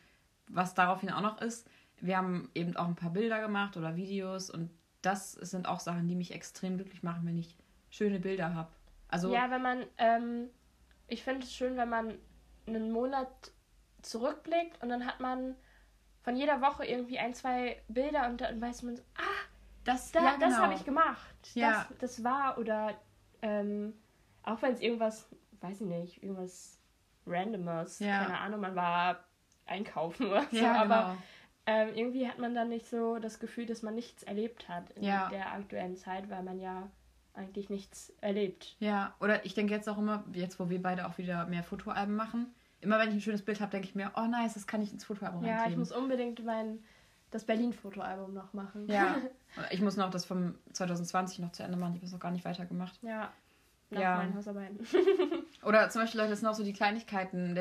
was 0.49 0.75
daraufhin 0.75 1.11
auch 1.11 1.21
noch 1.21 1.41
ist, 1.41 1.69
wir 2.01 2.17
haben 2.17 2.51
eben 2.55 2.77
auch 2.77 2.89
ein 2.89 2.97
paar 2.97 3.11
Bilder 3.13 3.41
gemacht 3.41 3.77
oder 3.77 3.97
Videos 3.97 4.51
und 4.51 4.71
das 5.03 5.33
sind 5.33 5.67
auch 5.69 5.81
Sachen, 5.81 6.09
die 6.09 6.15
mich 6.15 6.33
extrem 6.33 6.77
glücklich 6.77 7.03
machen, 7.03 7.27
wenn 7.27 7.39
ich 7.39 7.57
schöne 7.91 8.21
Bilder 8.21 8.55
habe. 8.55 8.71
Also 9.09 9.33
Ja, 9.33 9.51
wenn 9.51 9.63
man, 9.63 9.87
ähm, 9.99 10.51
ich 11.09 11.23
finde 11.23 11.45
es 11.47 11.53
schön, 11.55 11.77
wenn 11.77 11.89
man 11.89 12.19
einen 12.67 12.93
Monat 12.93 13.53
zurückblickt 14.03 14.83
und 14.83 14.89
dann 14.89 15.07
hat 15.07 15.21
man 15.21 15.57
von 16.31 16.39
jeder 16.39 16.61
Woche 16.61 16.85
irgendwie 16.87 17.19
ein, 17.19 17.35
zwei 17.35 17.83
Bilder 17.89 18.29
und 18.29 18.41
dann 18.41 18.61
weiß 18.61 18.85
man 18.85 18.95
so, 18.97 19.03
ah, 19.17 19.49
das, 19.83 20.13
da, 20.13 20.21
ja, 20.23 20.37
das 20.39 20.51
genau. 20.51 20.63
habe 20.63 20.75
ich 20.75 20.85
gemacht. 20.85 21.51
Ja. 21.55 21.87
Das, 21.89 21.99
das 21.99 22.25
war 22.25 22.57
oder 22.57 22.95
ähm, 23.43 23.95
auch 24.45 24.63
wenn 24.63 24.73
es 24.73 24.81
irgendwas, 24.81 25.29
weiß 25.61 25.81
ich 25.81 25.87
nicht, 25.89 26.23
irgendwas 26.23 26.79
Randomes, 27.27 27.99
Ja. 27.99 28.23
keine 28.27 28.39
Ahnung, 28.39 28.61
man 28.61 28.77
war 28.77 29.25
einkaufen 29.67 30.27
oder 30.31 30.45
so, 30.53 30.57
Ja, 30.57 30.83
aber 30.83 31.17
genau. 31.67 31.89
ähm, 31.91 31.95
irgendwie 31.97 32.29
hat 32.29 32.39
man 32.39 32.55
dann 32.55 32.69
nicht 32.69 32.87
so 32.89 33.19
das 33.19 33.41
Gefühl, 33.41 33.67
dass 33.67 33.83
man 33.83 33.97
nichts 33.97 34.23
erlebt 34.23 34.69
hat 34.69 34.91
in 34.91 35.03
Ja. 35.03 35.29
der 35.31 35.51
aktuellen 35.53 35.97
Zeit, 35.97 36.31
weil 36.31 36.45
man 36.45 36.61
ja 36.61 36.89
eigentlich 37.35 37.71
nichts 37.71 38.13
erlebt. 38.21 38.77
Ja, 38.79 39.17
oder 39.19 39.45
ich 39.45 39.55
denke 39.55 39.75
jetzt 39.75 39.89
auch 39.89 39.99
immer, 39.99 40.23
jetzt 40.33 40.61
wo 40.61 40.71
wir 40.71 40.81
beide 40.81 41.09
auch 41.09 41.19
wieder 41.19 41.47
mehr 41.47 41.65
Fotoalben 41.65 42.15
machen, 42.15 42.55
immer 42.81 42.99
wenn 42.99 43.09
ich 43.09 43.15
ein 43.15 43.21
schönes 43.21 43.43
Bild 43.43 43.61
habe, 43.61 43.71
denke 43.71 43.87
ich 43.89 43.95
mir, 43.95 44.11
oh 44.17 44.27
nice, 44.27 44.55
das 44.55 44.67
kann 44.67 44.83
ich 44.83 44.93
ins 44.93 45.05
Fotoalbum 45.05 45.45
Ja, 45.45 45.67
ich 45.69 45.77
muss 45.77 45.93
unbedingt 45.93 46.45
mein 46.45 46.79
das 47.31 47.45
Berlin-Fotoalbum 47.45 48.35
noch 48.35 48.53
machen. 48.55 48.89
Ja, 48.89 49.17
ich 49.71 49.81
muss 49.81 49.97
noch 49.97 50.11
das 50.11 50.25
vom 50.25 50.55
2020 50.73 51.39
noch 51.41 51.53
zu 51.53 51.63
Ende 51.63 51.77
machen, 51.77 51.93
ich 51.95 51.99
habe 52.01 52.07
es 52.07 52.13
noch 52.13 52.21
gar 52.21 52.31
nicht 52.33 52.45
weitergemacht. 52.45 52.99
ja. 53.03 53.31
Nach 53.93 54.01
Ja. 54.01 54.17
meinen 54.19 54.37
Hausarbeiten. 54.37 54.79
Oder 55.65 55.91
zum 55.91 56.03
Beispiel, 56.03 56.21
Leute, 56.21 56.31
das 56.31 56.39
sind 56.41 56.49
auch 56.49 56.55
so 56.55 56.63
die 56.63 56.73
Kleinigkeiten. 56.73 57.57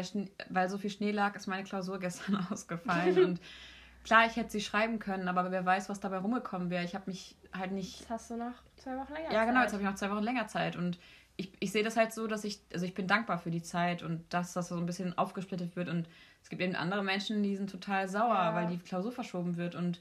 Weil 0.49 0.69
so 0.69 0.77
viel 0.77 0.91
Schnee 0.91 1.09
lag, 1.09 1.35
ist 1.35 1.47
meine 1.47 1.63
Klausur 1.63 1.97
gestern 1.99 2.45
ausgefallen. 2.51 3.23
und 3.25 3.41
klar, 4.03 4.27
ich 4.27 4.35
hätte 4.35 4.51
sie 4.51 4.61
schreiben 4.61 4.99
können, 4.99 5.27
aber 5.27 5.49
wer 5.49 5.65
weiß, 5.65 5.89
was 5.89 5.99
dabei 5.99 6.19
rumgekommen 6.19 6.69
wäre. 6.69 6.83
Ich 6.85 6.93
habe 6.93 7.05
mich 7.07 7.35
halt 7.51 7.71
nicht. 7.71 8.01
Jetzt 8.01 8.09
hast 8.11 8.29
du 8.29 8.37
noch 8.37 8.53
zwei 8.77 8.95
Wochen 8.97 9.11
länger. 9.13 9.31
Ja, 9.31 9.45
genau, 9.45 9.61
jetzt 9.61 9.71
Zeit. 9.71 9.79
habe 9.79 9.83
ich 9.83 9.89
noch 9.89 9.95
zwei 9.95 10.11
Wochen 10.11 10.23
länger 10.23 10.45
Zeit. 10.47 10.75
Und 10.75 10.99
ich, 11.39 11.51
ich 11.59 11.71
sehe 11.71 11.83
das 11.83 11.95
halt 11.97 12.13
so, 12.13 12.27
dass 12.27 12.43
ich. 12.43 12.59
Also 12.73 12.85
ich 12.85 12.93
bin 12.93 13.07
dankbar 13.07 13.37
für 13.39 13.51
die 13.51 13.61
Zeit 13.63 14.03
und 14.03 14.23
dass 14.33 14.53
das 14.53 14.69
so 14.69 14.75
ein 14.77 14.85
bisschen 14.85 15.17
aufgesplittet 15.17 15.75
wird. 15.75 15.87
Und 15.89 16.07
es 16.43 16.49
gibt 16.49 16.61
eben 16.61 16.75
andere 16.75 17.03
Menschen, 17.03 17.41
die 17.43 17.55
sind 17.55 17.69
total 17.69 18.07
sauer, 18.09 18.33
Ja. 18.35 18.55
weil 18.55 18.67
die 18.67 18.77
Klausur 18.77 19.11
verschoben 19.11 19.57
wird. 19.57 19.75
Und 19.75 19.99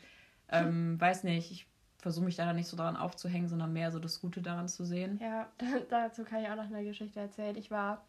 ähm, 0.51 1.01
weiß 1.01 1.25
nicht, 1.25 1.51
ich 1.51 1.67
versuche 1.99 2.25
mich 2.25 2.37
da 2.37 2.45
dann 2.47 2.57
nicht 2.57 2.69
so 2.69 2.77
daran 2.77 2.97
aufzuhängen, 2.97 3.49
sondern 3.49 3.73
mehr 3.73 3.91
so 3.91 3.99
das 3.99 4.21
Gute 4.21 4.41
daran 4.43 4.69
zu 4.69 4.85
sehen. 4.85 5.19
Ja, 5.23 5.49
dazu 5.91 6.25
kann 6.25 6.43
ich 6.43 6.49
auch 6.49 6.57
noch 6.57 6.65
eine 6.67 6.85
Geschichte 6.85 7.21
erzählen. 7.21 7.57
Ich 7.57 7.71
war 7.71 8.05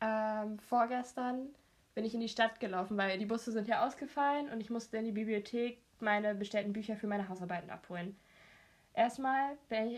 ähm, 0.00 0.58
vorgestern 0.68 1.46
bin 1.94 2.04
ich 2.04 2.14
in 2.14 2.20
die 2.20 2.28
Stadt 2.28 2.58
gelaufen, 2.58 2.96
weil 2.96 3.18
die 3.18 3.26
Busse 3.26 3.52
sind 3.52 3.68
ja 3.68 3.86
ausgefallen 3.86 4.48
und 4.50 4.60
ich 4.60 4.68
musste 4.68 4.96
in 4.96 5.04
die 5.04 5.12
Bibliothek 5.12 5.78
meine 6.00 6.34
bestellten 6.34 6.72
Bücher 6.72 6.96
für 6.96 7.06
meine 7.06 7.28
Hausarbeiten 7.28 7.70
abholen. 7.70 8.16
Erstmal 8.94 9.56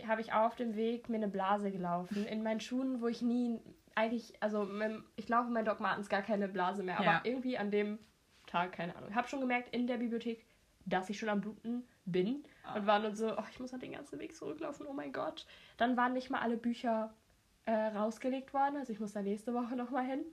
habe 0.09 0.21
ich 0.23 0.33
auf 0.33 0.57
dem 0.57 0.75
Weg 0.75 1.09
mir 1.09 1.17
eine 1.17 1.29
Blase 1.29 1.71
gelaufen 1.71 2.27
in 2.27 2.43
meinen 2.43 2.61
Schuhen, 2.61 3.01
wo 3.03 3.09
ich 3.09 3.21
nie 3.23 3.61
eigentlich, 3.95 4.35
also 4.43 4.69
ich 5.17 5.29
laufe 5.29 5.49
in 5.49 5.53
meinen 5.55 5.65
Doc 5.67 5.81
Martens 5.81 6.09
gar 6.09 6.23
keine 6.23 6.49
Blase 6.49 6.83
mehr, 6.83 6.97
aber 6.97 7.05
Ja. 7.05 7.21
irgendwie 7.25 7.59
an 7.59 7.71
dem 7.71 7.99
Tag, 8.47 8.73
keine 8.73 8.97
Ahnung. 8.97 9.11
Ich 9.11 9.15
habe 9.17 9.29
schon 9.29 9.41
gemerkt 9.41 9.75
in 9.75 9.87
der 9.87 9.99
Bibliothek, 9.99 10.45
dass 10.87 11.11
ich 11.11 11.19
schon 11.19 11.29
am 11.29 11.41
Bluten 11.41 11.87
bin 12.05 12.45
Ah. 12.65 12.77
und 12.77 12.87
war 12.87 13.01
dann 13.01 13.15
so, 13.15 13.37
oh, 13.37 13.43
ich 13.51 13.59
muss 13.61 13.73
noch 13.73 13.79
den 13.81 13.93
ganzen 13.93 14.19
Weg 14.19 14.35
zurücklaufen, 14.37 14.87
oh 14.87 14.93
mein 14.93 15.13
Gott. 15.13 15.47
Dann 15.77 15.97
waren 15.97 16.13
nicht 16.13 16.31
mal 16.31 16.41
alle 16.41 16.57
Bücher 16.57 17.13
äh, 17.67 17.73
rausgelegt 17.73 18.55
worden, 18.55 18.77
also 18.77 18.93
ich 18.93 19.01
muss 19.01 19.13
da 19.13 19.21
nächste 19.23 19.53
Woche 19.53 19.77
nochmal 19.77 20.05
hin. 20.05 20.25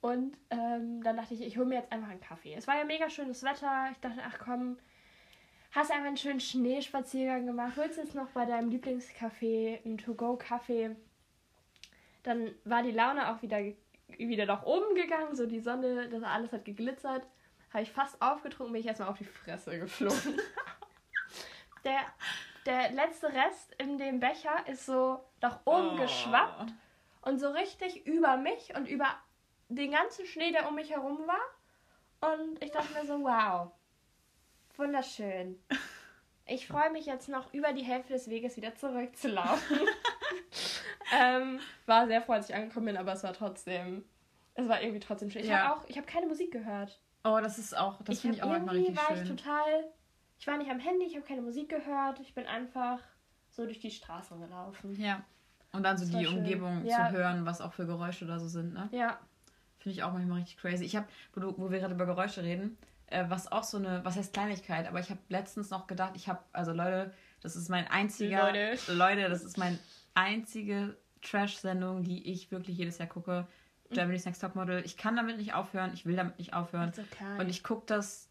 Und 0.00 0.38
ähm, 0.50 1.02
dann 1.02 1.16
dachte 1.16 1.34
ich, 1.34 1.40
ich 1.42 1.56
hole 1.56 1.66
mir 1.66 1.76
jetzt 1.76 1.90
einfach 1.90 2.08
einen 2.08 2.20
Kaffee. 2.20 2.54
Es 2.54 2.68
war 2.68 2.76
ja 2.76 2.84
mega 2.84 3.10
schönes 3.10 3.42
Wetter. 3.42 3.88
Ich 3.90 3.98
dachte, 3.98 4.20
ach 4.24 4.38
komm, 4.38 4.76
hast 5.76 5.90
einfach 5.90 6.06
einen 6.06 6.16
schönen 6.16 6.40
Schneespaziergang 6.40 7.46
gemacht. 7.46 7.76
Holst 7.76 7.98
jetzt 7.98 8.14
noch 8.14 8.28
bei 8.30 8.46
deinem 8.46 8.70
Lieblingscafé 8.70 9.84
einen 9.84 9.98
To-Go-Kaffee. 9.98 10.96
Dann 12.22 12.54
war 12.64 12.82
die 12.82 12.90
Laune 12.92 13.30
auch 13.30 13.42
wieder, 13.42 13.58
wieder 14.16 14.46
nach 14.46 14.64
oben 14.64 14.94
gegangen. 14.94 15.36
So 15.36 15.46
die 15.46 15.60
Sonne, 15.60 16.08
das 16.08 16.22
alles 16.22 16.52
hat 16.52 16.64
geglitzert. 16.64 17.26
Habe 17.72 17.82
ich 17.82 17.92
fast 17.92 18.20
aufgetrunken, 18.22 18.72
bin 18.72 18.80
ich 18.80 18.86
erstmal 18.86 19.08
auf 19.08 19.18
die 19.18 19.24
Fresse 19.24 19.78
geflogen. 19.78 20.40
der, 21.84 22.00
der 22.64 22.92
letzte 22.92 23.32
Rest 23.32 23.74
in 23.78 23.98
dem 23.98 24.18
Becher 24.18 24.66
ist 24.66 24.86
so 24.86 25.20
nach 25.40 25.60
oben 25.66 25.98
Oh. 25.98 26.02
geschwappt 26.02 26.72
und 27.22 27.38
so 27.38 27.50
richtig 27.50 28.06
über 28.06 28.36
mich 28.36 28.74
und 28.74 28.88
über 28.88 29.08
den 29.68 29.90
ganzen 29.90 30.26
Schnee, 30.26 30.52
der 30.52 30.68
um 30.68 30.74
mich 30.76 30.90
herum 30.90 31.26
war. 31.26 32.32
Und 32.32 32.62
ich 32.62 32.70
dachte 32.70 32.94
mir 32.94 33.04
so, 33.04 33.22
wow, 33.22 33.72
wunderschön. 34.78 35.58
Ich 36.46 36.66
freue 36.68 36.90
mich 36.92 37.06
jetzt 37.06 37.28
noch 37.28 37.52
über 37.52 37.72
die 37.72 37.82
Hälfte 37.82 38.12
des 38.12 38.28
Weges 38.28 38.56
wieder 38.56 38.74
zurückzulaufen. 38.74 39.78
ähm, 41.12 41.58
war 41.86 42.06
sehr 42.06 42.22
froh, 42.22 42.32
als 42.34 42.48
ich 42.48 42.54
angekommen 42.54 42.86
bin, 42.86 42.96
aber 42.96 43.12
es 43.12 43.22
war 43.24 43.32
trotzdem, 43.32 44.04
es 44.54 44.68
war 44.68 44.80
irgendwie 44.80 45.00
trotzdem 45.00 45.30
schön. 45.30 45.42
Ich 45.42 45.48
Ja. 45.48 45.62
habe 45.64 45.74
auch, 45.80 45.88
ich 45.88 45.96
habe 45.96 46.06
keine 46.06 46.26
Musik 46.26 46.52
gehört. 46.52 47.00
Oh, 47.24 47.38
das 47.42 47.58
ist 47.58 47.76
auch, 47.76 48.00
das 48.02 48.16
ich 48.16 48.20
finde 48.22 48.36
ich 48.36 48.42
auch 48.42 48.48
manchmal 48.48 48.76
irgendwie 48.76 48.92
richtig 48.92 49.08
war 49.10 49.16
ich 49.20 49.26
schön. 49.26 49.36
total, 49.36 49.84
ich 50.38 50.46
war 50.46 50.56
nicht 50.58 50.70
am 50.70 50.78
Handy, 50.78 51.06
ich 51.06 51.16
habe 51.16 51.26
keine 51.26 51.42
Musik 51.42 51.68
gehört, 51.68 52.20
ich 52.20 52.34
bin 52.34 52.46
einfach 52.46 53.00
so 53.50 53.64
durch 53.64 53.80
die 53.80 53.90
Straßen 53.90 54.38
gelaufen. 54.40 54.94
Ja. 55.00 55.24
Und 55.72 55.82
dann 55.82 55.98
so 55.98 56.04
die 56.16 56.24
schön. 56.26 56.38
Umgebung 56.38 56.84
Ja. 56.86 57.08
zu 57.08 57.10
hören, 57.16 57.44
was 57.44 57.60
auch 57.60 57.72
für 57.72 57.86
Geräusche 57.86 58.24
oder 58.24 58.38
so 58.38 58.46
sind, 58.48 58.72
ne? 58.72 58.88
Ja, 58.92 59.18
Finde 59.78 59.98
ich 59.98 60.02
auch 60.02 60.12
manchmal 60.12 60.38
richtig 60.38 60.56
crazy. 60.58 60.84
Ich 60.84 60.96
habe, 60.96 61.06
wo, 61.34 61.54
wo 61.58 61.70
wir 61.70 61.78
gerade 61.78 61.94
über 61.94 62.06
Geräusche 62.06 62.42
reden, 62.42 62.76
was 63.28 63.50
auch 63.50 63.64
so 63.64 63.76
eine, 63.78 64.04
was 64.04 64.16
heißt 64.16 64.32
Kleinigkeit, 64.32 64.86
aber 64.86 65.00
ich 65.00 65.10
habe 65.10 65.20
letztens 65.28 65.70
noch 65.70 65.86
gedacht, 65.86 66.12
ich 66.16 66.28
habe, 66.28 66.40
also 66.52 66.72
Leute, 66.72 67.12
das 67.40 67.56
ist 67.56 67.68
mein 67.68 67.86
einziger, 67.86 68.46
Leute. 68.46 68.92
Leute, 68.92 69.28
das 69.28 69.44
ist 69.44 69.58
meine 69.58 69.78
einzige 70.14 70.96
Trash-Sendung, 71.22 72.02
die 72.02 72.30
ich 72.30 72.50
wirklich 72.50 72.76
jedes 72.76 72.98
Jahr 72.98 73.08
gucke. 73.08 73.46
Germany's 73.90 74.24
Next 74.24 74.40
Topmodel. 74.40 74.82
Ich 74.84 74.96
kann 74.96 75.14
damit 75.14 75.36
nicht 75.36 75.54
aufhören, 75.54 75.92
ich 75.94 76.06
will 76.06 76.16
damit 76.16 76.38
nicht 76.38 76.54
aufhören. 76.54 76.90
okay. 76.90 77.38
Und 77.38 77.48
ich 77.48 77.62
gucke 77.62 77.84
das 77.86 78.28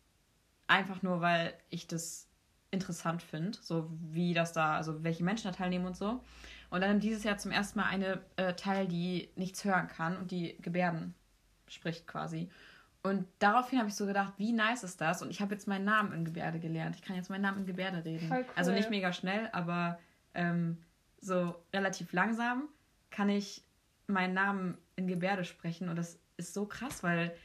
einfach 0.68 1.02
nur, 1.02 1.22
weil 1.22 1.54
ich 1.70 1.88
das 1.88 2.28
interessant 2.72 3.22
finde, 3.22 3.58
so 3.62 3.90
wie 4.02 4.34
das 4.34 4.52
da, 4.52 4.76
also 4.76 5.04
welche 5.04 5.24
Menschen 5.24 5.50
da 5.50 5.58
teilnehmen 5.58 5.86
und 5.86 5.96
so. 5.96 6.22
Und 6.70 6.82
dann 6.82 7.00
dieses 7.00 7.24
Jahr 7.24 7.38
zum 7.38 7.52
ersten 7.52 7.80
Mal 7.80 7.86
eine 7.86 8.22
äh, 8.36 8.54
teil, 8.54 8.88
die 8.88 9.30
nichts 9.36 9.64
hören 9.64 9.88
kann 9.88 10.18
und 10.18 10.32
die 10.32 10.58
Gebärden 10.62 11.14
spricht 11.68 12.08
quasi. 12.08 12.50
Und 13.06 13.28
daraufhin 13.38 13.78
habe 13.78 13.88
ich 13.88 13.96
so 13.96 14.08
gedacht, 14.08 14.34
wie 14.38 14.52
nice 14.52 14.84
ist 14.84 15.00
das? 15.00 15.22
Und 15.22 15.30
ich 15.30 15.40
habe 15.40 15.54
jetzt 15.54 15.68
meinen 15.68 15.86
Namen 15.86 16.12
in 16.12 16.26
Gebärde 16.26 16.60
gelernt. 16.60 16.96
Ich 16.96 17.04
kann 17.04 17.16
jetzt 17.16 17.30
meinen 17.30 17.44
Namen 17.44 17.60
in 17.60 17.66
Gebärde 17.68 18.04
reden. 18.04 18.28
Voll 18.28 18.40
cool. 18.40 18.54
Also 18.56 18.72
nicht 18.72 18.90
mega 18.90 19.14
schnell, 19.14 19.48
aber 19.52 20.00
ähm, 20.34 20.80
so 21.22 21.56
relativ 21.72 22.14
langsam 22.14 22.64
kann 23.12 23.30
ich 23.30 23.64
meinen 24.08 24.34
Namen 24.34 24.78
in 24.96 25.08
Gebärde 25.08 25.46
sprechen. 25.46 25.88
Und 25.88 25.98
das 25.98 26.20
ist 26.38 26.56
so 26.56 26.66
krass, 26.66 27.04
weil 27.04 27.36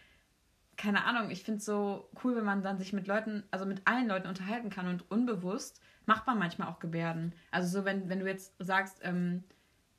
keine 0.78 1.04
Ahnung, 1.04 1.30
ich 1.30 1.42
finde 1.42 1.58
es 1.58 1.66
so 1.66 2.08
cool, 2.24 2.36
wenn 2.36 2.44
man 2.44 2.62
dann 2.62 2.78
sich 2.78 2.94
mit 2.94 3.06
Leuten, 3.06 3.42
also 3.50 3.66
mit 3.66 3.82
allen 3.84 4.08
Leuten 4.08 4.28
unterhalten 4.28 4.70
kann 4.70 4.86
und 4.86 5.10
unbewusst 5.10 5.82
macht 6.06 6.26
man 6.26 6.38
manchmal 6.38 6.68
auch 6.68 6.78
Gebärden. 6.78 7.34
Also 7.50 7.80
so, 7.80 7.84
wenn, 7.84 8.08
wenn 8.08 8.20
du 8.20 8.26
jetzt 8.26 8.54
sagst, 8.58 9.00
ähm, 9.02 9.44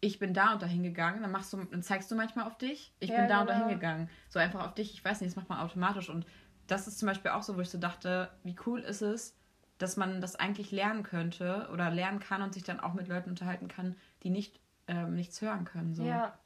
ich 0.01 0.20
bin 0.20 0.34
da 0.34 0.53
und 0.53 0.62
dahin 0.62 0.84
gegangen, 0.84 1.22
dann 1.22 1.31
machst 1.31 1.53
du, 1.53 1.63
dann 1.63 1.84
zeigst 1.84 2.10
du 2.12 2.15
manchmal 2.15 2.46
auf 2.48 2.58
dich, 2.58 2.93
ich 3.00 3.12
Ja, 3.12 3.17
bin 3.17 3.27
da 3.27 3.41
und 3.41 3.48
genau. 3.48 3.60
dahin 3.60 3.75
gegangen. 3.75 4.10
So 4.29 4.39
einfach 4.39 4.65
auf 4.67 4.74
dich, 4.74 4.93
ich 4.93 5.05
weiß 5.05 5.22
nicht, 5.22 5.31
das 5.31 5.36
macht 5.36 5.50
man 5.50 5.60
automatisch. 5.60 6.10
Und 6.10 6.25
das 6.67 6.88
ist 6.88 7.00
zum 7.00 7.08
Beispiel 7.08 7.31
auch 7.31 7.43
so, 7.43 7.55
wo 7.55 7.62
ich 7.62 7.70
so 7.70 7.77
dachte, 7.77 8.29
wie 8.43 8.55
cool 8.65 8.79
ist 8.81 9.01
es, 9.01 9.36
dass 9.77 9.98
man 9.98 10.20
das 10.22 10.36
eigentlich 10.36 10.72
lernen 10.72 11.03
könnte 11.03 11.70
oder 11.72 11.89
lernen 11.91 12.20
kann 12.20 12.41
und 12.41 12.53
sich 12.53 12.63
dann 12.63 12.79
auch 12.79 12.93
mit 12.93 13.08
Leuten 13.08 13.29
unterhalten 13.29 13.67
kann, 13.67 13.96
die 14.24 14.29
nicht 14.29 14.60
ähm, 14.88 15.13
nichts 15.15 15.41
hören 15.41 15.65
können. 15.65 15.93
So. 15.96 16.03
ja, 16.03 16.38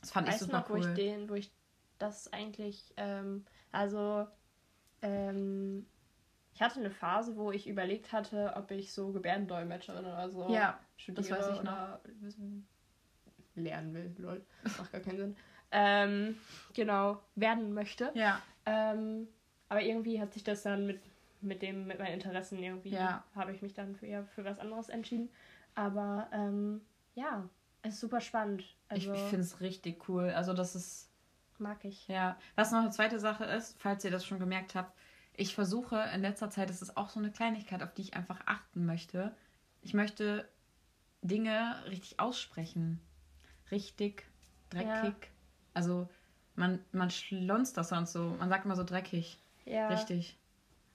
Das 0.00 0.10
fand 0.10 0.26
ich 0.28 0.34
weißt 0.34 0.42
du 0.42 0.46
super 0.46 0.58
noch, 0.60 0.70
wo 0.70 0.74
cool. 0.74 0.80
ich 0.80 0.94
den, 0.94 1.28
wo 1.28 1.34
ich 1.34 1.50
das 1.98 2.32
eigentlich, 2.32 2.92
ähm, 2.96 3.44
also, 3.72 4.26
ähm, 5.02 5.86
ich 6.54 6.62
hatte 6.62 6.80
eine 6.80 6.90
Phase, 6.90 7.36
wo 7.36 7.52
ich 7.52 7.68
überlegt 7.68 8.12
hatte, 8.12 8.54
ob 8.56 8.70
ich 8.70 8.92
so 8.92 9.12
Gebärdendolmetscherin 9.12 10.04
oder 10.04 10.28
so 10.30 10.52
ja, 10.52 10.78
studiere 10.96 11.38
das 11.38 11.48
weiß 11.48 11.56
ich 11.56 11.62
noch. 11.62 11.72
oder 11.72 12.00
lernen 13.62 13.94
will, 13.94 14.14
lol, 14.18 14.44
das 14.62 14.78
macht 14.78 14.92
gar 14.92 15.00
keinen 15.00 15.16
Sinn. 15.18 15.36
Ähm, 15.72 16.36
genau, 16.74 17.20
werden 17.36 17.72
möchte. 17.72 18.10
ja, 18.14 18.40
Ähm, 18.66 19.28
aber 19.68 19.82
irgendwie 19.82 20.20
hat 20.20 20.32
sich 20.34 20.42
das 20.44 20.62
dann 20.62 20.86
mit, 20.86 21.00
mit 21.40 21.62
dem, 21.62 21.86
mit 21.86 21.98
meinen 21.98 22.14
Interessen 22.14 22.62
irgendwie, 22.62 22.90
Ja. 22.90 23.24
habe 23.34 23.52
ich 23.52 23.62
mich 23.62 23.72
dann 23.74 23.94
für 23.94 24.06
eher 24.06 24.24
für 24.24 24.44
was 24.44 24.58
anderes 24.58 24.88
entschieden. 24.88 25.30
Aber 25.76 26.28
ähm, 26.32 26.80
ja, 27.14 27.48
es 27.82 27.94
ist 27.94 28.00
super 28.00 28.20
spannend. 28.20 28.64
Also 28.88 29.12
ich, 29.12 29.18
ich 29.18 29.24
finde 29.28 29.44
es 29.44 29.60
richtig 29.60 30.08
cool. 30.08 30.30
Also 30.30 30.52
das 30.52 30.74
ist 30.74 31.08
mag 31.58 31.84
ich. 31.84 32.08
Ja, 32.08 32.36
was 32.56 32.72
noch 32.72 32.80
eine 32.80 32.90
zweite 32.90 33.20
Sache 33.20 33.44
ist, 33.44 33.80
falls 33.80 34.04
ihr 34.04 34.10
das 34.10 34.24
schon 34.24 34.38
gemerkt 34.38 34.74
habt, 34.74 34.96
ich 35.36 35.54
versuche 35.54 36.02
in 36.14 36.22
letzter 36.22 36.50
Zeit, 36.50 36.68
das 36.70 36.82
ist 36.82 36.96
auch 36.96 37.10
so 37.10 37.20
eine 37.20 37.30
Kleinigkeit, 37.30 37.82
auf 37.82 37.92
die 37.94 38.02
ich 38.02 38.14
einfach 38.14 38.40
achten 38.46 38.84
möchte. 38.86 39.34
Ich 39.82 39.94
möchte 39.94 40.48
Dinge 41.22 41.76
richtig 41.86 42.18
aussprechen. 42.18 43.00
Richtig, 43.70 44.24
dreckig. 44.70 45.14
Also 45.74 46.08
man, 46.56 46.80
man 46.92 47.10
schlonzt 47.10 47.76
das 47.76 47.88
sonst 47.90 48.12
so. 48.12 48.36
Man 48.38 48.48
sagt 48.48 48.64
immer 48.64 48.76
so 48.76 48.84
dreckig. 48.84 49.38
Ja. 49.64 49.88
Richtig. 49.88 50.36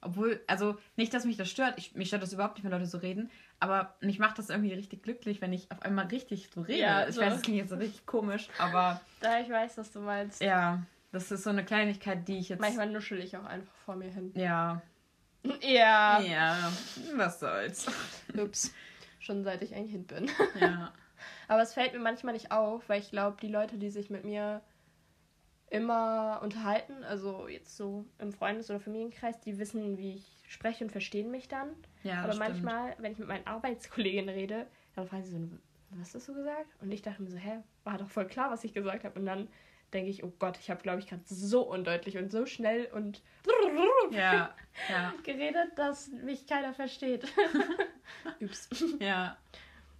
Obwohl, 0.01 0.39
also 0.45 0.77
nicht, 0.97 1.13
dass 1.13 1.25
mich 1.25 1.37
das 1.37 1.49
stört. 1.49 1.73
Ich, 1.77 1.95
mich 1.95 2.09
stört 2.09 2.21
das 2.21 2.33
überhaupt 2.33 2.55
nicht, 2.55 2.63
wenn 2.63 2.71
Leute 2.71 2.85
so 2.85 2.99
reden. 2.99 3.31
Aber 3.59 3.95
mich 4.01 4.19
macht 4.19 4.37
das 4.37 4.49
irgendwie 4.49 4.73
richtig 4.73 5.01
glücklich, 5.01 5.41
wenn 5.41 5.53
ich 5.53 5.71
auf 5.71 5.81
einmal 5.81 6.05
richtig 6.07 6.49
so 6.53 6.61
rede. 6.61 6.79
Ja, 6.79 7.07
ich 7.07 7.15
so. 7.15 7.21
weiß, 7.21 7.33
das 7.33 7.41
klingt 7.41 7.57
jetzt 7.57 7.69
so 7.69 7.77
richtig 7.77 8.05
komisch, 8.05 8.49
aber 8.59 9.01
Da 9.21 9.39
ich 9.39 9.49
weiß, 9.49 9.77
was 9.77 9.91
du 9.91 10.01
meinst. 10.01 10.41
ja, 10.41 10.83
das 11.11 11.31
ist 11.31 11.43
so 11.43 11.49
eine 11.49 11.63
Kleinigkeit, 11.65 12.27
die 12.27 12.37
ich 12.37 12.49
jetzt. 12.49 12.59
Manchmal 12.59 12.89
nuschel 12.91 13.19
ich 13.19 13.35
auch 13.37 13.45
einfach 13.45 13.73
vor 13.85 13.95
mir 13.95 14.11
hin. 14.11 14.31
Ja. 14.35 14.81
Ja. 15.61 16.19
Ja, 16.21 16.71
was 17.15 17.39
soll's. 17.39 17.85
Ups. 18.35 18.73
Schon 19.19 19.43
seit 19.43 19.61
ich 19.61 19.75
ein 19.75 19.87
Kind 19.87 20.07
bin. 20.07 20.29
Ja. 20.59 20.91
Aber 21.47 21.61
es 21.61 21.73
fällt 21.73 21.93
mir 21.93 21.99
manchmal 21.99 22.33
nicht 22.33 22.51
auf, 22.51 22.87
weil 22.89 22.99
ich 22.99 23.11
glaube, 23.11 23.37
die 23.41 23.47
Leute, 23.47 23.77
die 23.77 23.89
sich 23.89 24.09
mit 24.09 24.23
mir 24.23 24.61
immer 25.69 26.39
unterhalten, 26.43 27.03
also 27.03 27.47
jetzt 27.47 27.75
so 27.75 28.05
im 28.19 28.31
Freundes- 28.31 28.69
oder 28.69 28.79
Familienkreis, 28.79 29.39
die 29.41 29.57
wissen, 29.57 29.97
wie 29.97 30.15
ich 30.15 30.43
spreche 30.47 30.83
und 30.83 30.91
verstehen 30.91 31.31
mich 31.31 31.47
dann. 31.47 31.69
Ja, 32.03 32.21
Aber 32.23 32.33
stimmt. 32.33 32.49
manchmal, 32.49 32.95
wenn 32.99 33.11
ich 33.13 33.17
mit 33.17 33.27
meinen 33.27 33.47
Arbeitskolleginnen 33.47 34.29
rede, 34.29 34.67
dann 34.95 35.07
fragen 35.07 35.23
sie 35.23 35.31
so, 35.31 35.39
was 35.91 36.13
hast 36.13 36.27
du 36.27 36.33
gesagt? 36.33 36.67
Und 36.81 36.91
ich 36.91 37.01
dachte 37.01 37.21
mir 37.21 37.29
so, 37.29 37.37
hä, 37.37 37.59
war 37.83 37.97
doch 37.97 38.09
voll 38.09 38.27
klar, 38.27 38.51
was 38.51 38.63
ich 38.63 38.73
gesagt 38.73 39.03
habe. 39.03 39.19
Und 39.19 39.25
dann 39.25 39.47
denke 39.93 40.09
ich, 40.09 40.23
oh 40.23 40.33
Gott, 40.39 40.57
ich 40.59 40.69
habe, 40.69 40.81
glaube 40.81 40.99
ich, 40.99 41.07
gerade 41.07 41.23
so 41.25 41.61
undeutlich 41.61 42.17
und 42.17 42.31
so 42.31 42.45
schnell 42.45 42.85
und 42.93 43.21
Ja, 44.11 44.53
ja, 44.89 45.13
geredet, 45.23 45.77
dass 45.77 46.09
mich 46.09 46.45
keiner 46.47 46.73
versteht. 46.73 47.25
Ups. 48.41 48.69
ja. 48.99 49.37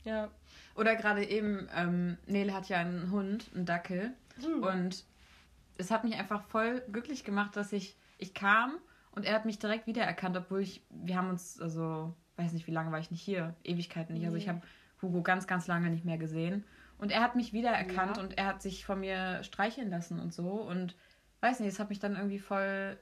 Ja. 0.03 0.29
Oder 0.75 0.95
gerade 0.95 1.23
eben, 1.23 1.67
ähm, 1.75 2.17
Nele 2.27 2.53
hat 2.53 2.69
ja 2.69 2.77
einen 2.79 3.09
Hund, 3.11 3.49
einen 3.55 3.65
Dackel. 3.65 4.13
Hm. 4.43 4.61
Und 4.63 5.05
es 5.77 5.91
hat 5.91 6.03
mich 6.03 6.15
einfach 6.15 6.43
voll 6.43 6.81
glücklich 6.91 7.23
gemacht, 7.23 7.55
dass 7.55 7.71
ich, 7.73 7.95
ich 8.17 8.33
kam 8.33 8.73
und 9.11 9.25
er 9.25 9.33
hat 9.33 9.45
mich 9.45 9.59
direkt 9.59 9.87
wiedererkannt, 9.87 10.35
obwohl 10.35 10.61
ich, 10.61 10.85
wir 10.89 11.15
haben 11.17 11.29
uns, 11.29 11.59
also, 11.61 12.13
weiß 12.35 12.51
nicht, 12.51 12.67
wie 12.67 12.71
lange 12.71 12.91
war 12.91 12.99
ich 12.99 13.11
nicht 13.11 13.21
hier, 13.21 13.55
Ewigkeiten 13.63 14.13
nicht. 14.13 14.25
Also 14.25 14.37
ich 14.37 14.49
habe 14.49 14.61
Hugo 15.01 15.21
ganz, 15.21 15.47
ganz 15.47 15.67
lange 15.67 15.89
nicht 15.89 16.03
mehr 16.05 16.17
gesehen. 16.17 16.65
Und 16.97 17.11
er 17.11 17.21
hat 17.21 17.35
mich 17.35 17.53
wiedererkannt 17.53 18.17
Ja. 18.17 18.23
und 18.23 18.37
er 18.37 18.45
hat 18.47 18.61
sich 18.61 18.85
von 18.85 18.99
mir 18.99 19.43
streicheln 19.43 19.89
lassen 19.89 20.19
und 20.19 20.33
so. 20.33 20.49
Und 20.49 20.95
weiß 21.41 21.59
nicht, 21.59 21.69
es 21.69 21.79
hat 21.79 21.89
mich 21.89 21.99
dann 21.99 22.15
irgendwie 22.15 22.39
voll 22.39 22.97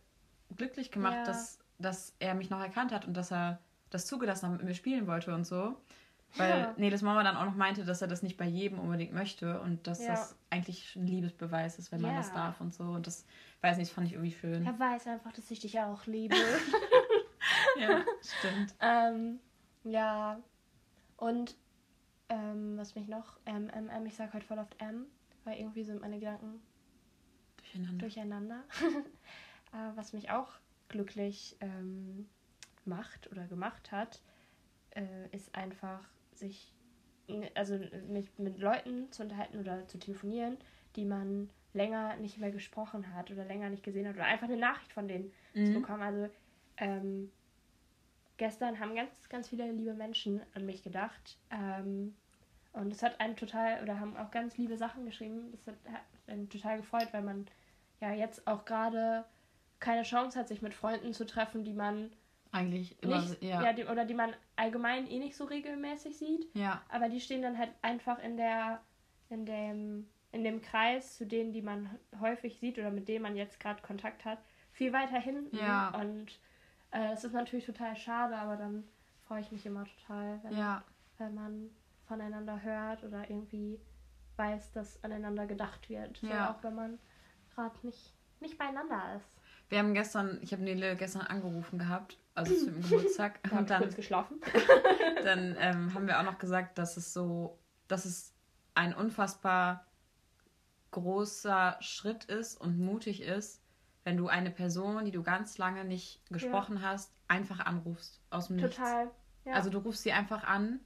glücklich 0.56 0.92
gemacht, 0.92 1.14
Ja. 1.16 1.24
dass, 1.26 1.60
dass 1.80 2.16
er 2.20 2.36
mich 2.36 2.50
noch 2.50 2.60
erkannt 2.60 2.92
hat 2.92 3.06
und 3.06 3.16
dass 3.16 3.32
er 3.32 3.60
das 3.90 4.06
zugelassen 4.06 4.50
hat, 4.50 4.58
mit 4.58 4.66
mir 4.66 4.74
spielen 4.76 5.08
wollte 5.08 5.34
und 5.34 5.46
so. 5.46 5.78
Weil 6.38 6.50
Ja. 6.62 6.74
Neles 6.78 7.02
Mama 7.04 7.24
dann 7.24 7.38
auch 7.38 7.46
noch 7.46 7.56
meinte, 7.56 7.86
dass 7.86 8.02
er 8.02 8.08
das 8.08 8.24
nicht 8.24 8.38
bei 8.38 8.46
jedem 8.46 8.80
unbedingt 8.80 9.14
möchte 9.14 9.62
und 9.62 9.86
dass 9.86 10.00
Ja. 10.00 10.08
das 10.14 10.36
eigentlich 10.50 10.96
ein 10.96 11.06
Liebesbeweis 11.06 11.78
ist, 11.78 11.92
wenn 11.92 12.02
man 12.02 12.12
Ja. 12.12 12.18
das 12.18 12.32
darf 12.34 12.60
und 12.60 12.74
so. 12.74 12.84
Und 12.86 13.06
das, 13.06 13.26
weiß 13.62 13.78
nicht, 13.78 13.90
das 13.92 13.96
fand 13.96 14.08
ich 14.08 14.14
irgendwie 14.14 14.32
schön. 14.32 14.66
Er 14.66 14.80
weiß 14.80 15.08
einfach, 15.08 15.32
dass 15.32 15.50
ich 15.52 15.60
dich 15.60 15.80
auch 15.80 16.06
liebe. 16.06 16.36
Ja, 17.78 18.04
stimmt. 18.22 18.74
ähm, 18.80 19.40
ja. 19.84 20.40
Und 21.18 21.56
ähm, 22.30 22.78
was 22.78 22.96
mich 22.96 23.08
noch? 23.08 23.38
Ähm, 23.46 23.70
ähm, 23.74 23.90
ähm, 23.92 24.06
ich 24.06 24.16
sag 24.16 24.34
heute 24.34 24.46
voll 24.46 24.60
oft 24.60 24.80
M, 24.82 25.06
weil 25.44 25.58
irgendwie 25.60 25.84
sind 25.84 26.00
meine 26.02 26.20
Gedanken 26.20 26.62
Durcheinander. 27.58 27.98
durcheinander. 27.98 28.64
äh, 29.74 29.96
was 29.96 30.14
mich 30.14 30.30
auch 30.30 30.50
glücklich 30.88 31.58
ähm, 31.62 32.30
macht 32.86 33.30
oder 33.32 33.46
gemacht 33.48 33.92
hat, 33.92 34.22
äh, 34.92 35.28
ist 35.32 35.54
einfach 35.56 36.00
sich, 36.38 36.74
also 37.56 37.80
mich 38.10 38.30
mit 38.38 38.58
Leuten 38.60 39.12
zu 39.12 39.24
unterhalten 39.24 39.60
oder 39.60 39.88
zu 39.88 39.98
telefonieren, 39.98 40.58
die 40.96 41.06
man 41.06 41.50
länger 41.74 42.16
nicht 42.18 42.38
mehr 42.38 42.52
gesprochen 42.52 43.14
hat 43.16 43.32
oder 43.32 43.46
länger 43.46 43.70
nicht 43.70 43.84
gesehen 43.84 44.08
hat 44.08 44.16
oder 44.16 44.26
einfach 44.26 44.48
eine 44.48 44.58
Nachricht 44.58 44.94
von 44.94 45.08
denen 45.08 45.32
mhm. 45.54 45.66
zu 45.66 45.74
bekommen. 45.74 46.02
Also 46.02 46.30
ähm, 46.78 47.32
gestern 48.38 48.80
haben 48.80 48.96
ganz, 48.96 49.30
ganz 49.30 49.50
viele 49.50 49.72
liebe 49.72 49.94
Menschen 49.94 50.42
an 50.54 50.66
mich 50.66 50.84
gedacht. 50.84 51.38
Ähm, 51.50 52.16
und 52.74 52.92
es 52.92 53.04
hat 53.04 53.20
einen 53.20 53.36
total, 53.36 53.82
oder 53.84 54.00
haben 54.00 54.18
auch 54.18 54.32
ganz 54.32 54.58
liebe 54.58 54.78
Sachen 54.78 55.06
geschrieben. 55.06 55.52
Das 55.52 55.68
hat, 55.68 55.94
hat 55.94 56.02
einen 56.28 56.50
total 56.50 56.78
gefreut, 56.78 57.10
weil 57.12 57.22
man 57.22 57.46
ja 58.02 58.14
jetzt 58.14 58.48
auch 58.48 58.66
gerade 58.66 59.26
keine 59.80 60.04
Chance 60.04 60.40
hat, 60.40 60.48
sich 60.48 60.62
mit 60.62 60.74
Freunden 60.74 61.14
zu 61.14 61.26
treffen, 61.26 61.64
die 61.64 61.74
man 61.74 62.12
eigentlich 62.54 63.02
immer, 63.02 63.20
nicht, 63.20 63.44
ja. 63.44 63.64
ja 63.64 63.74
die, 63.74 63.86
oder 63.86 64.06
die 64.06 64.14
man 64.14 64.34
allgemein 64.56 65.10
eh 65.10 65.20
nicht 65.20 65.36
so 65.36 65.46
regelmäßig 65.46 66.18
sieht. 66.18 66.48
Ja. 66.56 66.82
Aber 66.90 67.10
die 67.10 67.20
stehen 67.20 67.42
dann 67.42 67.58
halt 67.58 67.72
einfach 67.82 68.20
in 68.20 68.38
der, 68.38 68.82
in 69.30 69.46
dem, 69.46 70.08
in 70.32 70.44
dem 70.44 70.62
Kreis 70.62 71.18
zu 71.18 71.26
denen, 71.26 71.52
die 71.52 71.62
man 71.62 71.90
häufig 72.22 72.60
sieht 72.60 72.78
oder 72.78 72.92
mit 72.92 73.08
denen 73.08 73.24
man 73.24 73.36
jetzt 73.36 73.60
gerade 73.60 73.82
Kontakt 73.82 74.24
hat, 74.24 74.38
viel 74.72 74.94
weiter 74.94 75.20
hinten. 75.20 75.58
Ja. 75.58 75.90
Und 76.00 76.40
äh, 76.92 77.14
es 77.14 77.24
ist 77.24 77.34
natürlich 77.34 77.66
total 77.66 77.96
schade, 77.96 78.36
aber 78.36 78.56
dann 78.56 78.84
freue 79.28 79.42
ich 79.42 79.52
mich 79.52 79.66
immer 79.66 79.86
total, 79.86 80.40
wenn, 80.44 80.58
ja. 80.58 80.84
wenn 81.18 81.34
man 81.34 81.70
voneinander 82.08 82.62
hört 82.62 83.04
oder 83.04 83.30
irgendwie 83.30 83.80
weiß, 84.36 84.72
dass 84.74 85.04
aneinander 85.04 85.48
gedacht 85.48 85.90
wird. 85.90 86.22
Ja. 86.22 86.30
So, 86.30 86.54
auch 86.54 86.64
wenn 86.64 86.76
man 86.76 87.00
gerade 87.56 87.76
nicht, 87.82 88.14
nicht 88.40 88.58
beieinander 88.60 89.16
ist. 89.18 89.40
Wir 89.70 89.80
haben 89.80 89.96
gestern, 89.96 90.40
ich 90.42 90.52
habe 90.52 90.62
Nele 90.62 90.96
gestern 90.96 91.22
angerufen 91.22 91.80
gehabt, 91.80 92.18
also 92.36 92.56
zu 92.56 92.66
dem 92.66 92.82
Geburtstag. 92.82 93.40
und 93.52 93.70
dann 93.70 93.82
kurz 93.82 93.96
geschlafen. 93.96 94.40
dann 95.24 95.56
ähm, 95.60 95.94
haben 95.94 96.08
wir 96.08 96.20
auch 96.20 96.24
noch 96.24 96.40
gesagt, 96.40 96.78
dass 96.78 96.98
es 96.98 97.14
so, 97.14 97.60
dass 97.88 98.06
es 98.06 98.34
ein 98.76 98.94
unfassbar 98.94 99.86
großer 100.92 101.78
Schritt 101.80 102.26
ist 102.26 102.60
und 102.60 102.80
mutig 102.80 103.22
ist, 103.22 103.62
wenn 104.04 104.18
du 104.18 104.28
eine 104.28 104.52
Person, 104.52 105.06
die 105.06 105.12
du 105.12 105.24
ganz 105.24 105.58
lange 105.58 105.86
nicht 105.86 106.22
gesprochen 106.30 106.78
ja. 106.78 106.90
hast, 106.90 107.14
einfach 107.28 107.60
anrufst 107.62 108.22
aus 108.30 108.48
dem 108.48 108.58
Total. 108.58 109.06
Nichts. 109.06 109.20
Ja. 109.46 109.54
Also 109.54 109.70
du 109.70 109.80
rufst 109.80 110.04
sie 110.04 110.12
einfach 110.12 110.44
an, 110.44 110.80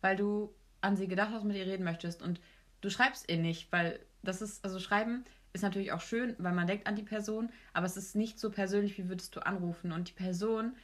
weil 0.00 0.16
du 0.16 0.54
an 0.80 0.96
sie 0.96 1.08
gedacht 1.08 1.30
hast, 1.32 1.44
mit 1.44 1.56
ihr 1.56 1.66
reden 1.66 1.84
möchtest 1.84 2.22
und 2.22 2.40
du 2.80 2.90
schreibst 2.90 3.30
ihr 3.30 3.38
nicht, 3.38 3.70
weil 3.72 4.04
das 4.22 4.42
ist 4.42 4.64
also 4.64 4.78
schreiben 4.78 5.24
ist 5.52 5.62
natürlich 5.62 5.92
auch 5.92 6.00
schön, 6.00 6.34
weil 6.38 6.52
man 6.52 6.66
denkt 6.66 6.86
an 6.86 6.96
die 6.96 7.02
Person, 7.02 7.50
aber 7.72 7.86
es 7.86 7.96
ist 7.96 8.16
nicht 8.16 8.38
so 8.38 8.50
persönlich, 8.50 8.96
wie 8.98 9.08
würdest 9.08 9.36
du 9.36 9.40
anrufen. 9.40 9.92
Und 9.92 10.08
die 10.08 10.14
Person, 10.14 10.76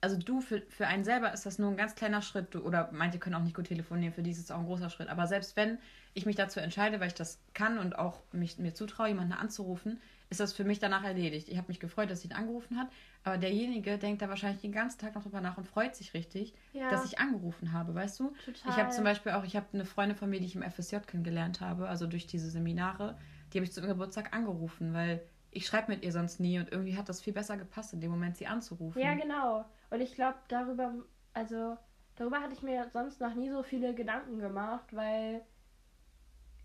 also 0.00 0.16
du, 0.16 0.40
für, 0.40 0.62
für 0.68 0.86
einen 0.86 1.04
selber 1.04 1.32
ist 1.32 1.46
das 1.46 1.58
nur 1.58 1.70
ein 1.70 1.76
ganz 1.76 1.94
kleiner 1.94 2.22
Schritt. 2.22 2.54
Du, 2.54 2.60
oder 2.60 2.90
manche 2.92 3.18
können 3.18 3.36
auch 3.36 3.42
nicht 3.42 3.54
gut 3.54 3.66
telefonieren, 3.66 4.12
für 4.12 4.22
die 4.22 4.30
ist 4.30 4.38
es 4.38 4.50
auch 4.50 4.58
ein 4.58 4.66
großer 4.66 4.90
Schritt. 4.90 5.08
Aber 5.08 5.26
selbst 5.26 5.56
wenn 5.56 5.78
ich 6.14 6.26
mich 6.26 6.36
dazu 6.36 6.58
entscheide, 6.58 6.98
weil 7.00 7.08
ich 7.08 7.14
das 7.14 7.40
kann 7.54 7.78
und 7.78 7.96
auch 7.96 8.22
mich, 8.32 8.58
mir 8.58 8.74
zutraue, 8.74 9.08
jemanden 9.08 9.32
anzurufen, 9.32 10.00
ist 10.30 10.40
das 10.40 10.52
für 10.52 10.64
mich 10.64 10.78
danach 10.78 11.04
erledigt. 11.04 11.48
Ich 11.48 11.56
habe 11.56 11.68
mich 11.68 11.80
gefreut, 11.80 12.10
dass 12.10 12.20
sie 12.20 12.28
ihn 12.28 12.34
angerufen 12.34 12.76
hat, 12.76 12.88
aber 13.24 13.38
derjenige 13.38 13.98
denkt 13.98 14.20
da 14.20 14.28
wahrscheinlich 14.28 14.60
den 14.60 14.72
ganzen 14.72 14.98
Tag 14.98 15.14
noch 15.14 15.22
drüber 15.22 15.40
nach 15.40 15.56
und 15.56 15.66
freut 15.66 15.96
sich 15.96 16.12
richtig, 16.12 16.54
ja. 16.72 16.90
dass 16.90 17.04
ich 17.06 17.18
angerufen 17.18 17.72
habe, 17.72 17.94
weißt 17.94 18.20
du? 18.20 18.34
Total. 18.44 18.70
Ich 18.70 18.76
habe 18.76 18.90
zum 18.90 19.04
Beispiel 19.04 19.32
auch, 19.32 19.44
ich 19.44 19.56
habe 19.56 19.66
eine 19.72 19.86
Freundin 19.86 20.16
von 20.16 20.28
mir, 20.28 20.40
die 20.40 20.46
ich 20.46 20.56
im 20.56 20.62
FSJ 20.62 20.96
kennengelernt 21.06 21.60
habe, 21.60 21.88
also 21.88 22.06
durch 22.06 22.26
diese 22.26 22.50
Seminare 22.50 23.16
die 23.52 23.58
habe 23.58 23.64
ich 23.64 23.72
zum 23.72 23.86
Geburtstag 23.86 24.34
angerufen, 24.34 24.94
weil 24.94 25.22
ich 25.50 25.66
schreibe 25.66 25.92
mit 25.92 26.04
ihr 26.04 26.12
sonst 26.12 26.40
nie 26.40 26.58
und 26.58 26.70
irgendwie 26.70 26.96
hat 26.96 27.08
das 27.08 27.20
viel 27.20 27.32
besser 27.32 27.56
gepasst, 27.56 27.92
in 27.92 28.00
dem 28.00 28.10
Moment 28.10 28.36
sie 28.36 28.46
anzurufen. 28.46 29.00
Ja, 29.00 29.14
genau. 29.14 29.64
Und 29.90 30.00
ich 30.00 30.14
glaube, 30.14 30.38
darüber, 30.48 30.94
also 31.32 31.76
darüber 32.16 32.40
hatte 32.40 32.52
ich 32.52 32.62
mir 32.62 32.88
sonst 32.92 33.20
noch 33.20 33.34
nie 33.34 33.50
so 33.50 33.62
viele 33.62 33.94
Gedanken 33.94 34.38
gemacht, 34.38 34.94
weil 34.94 35.42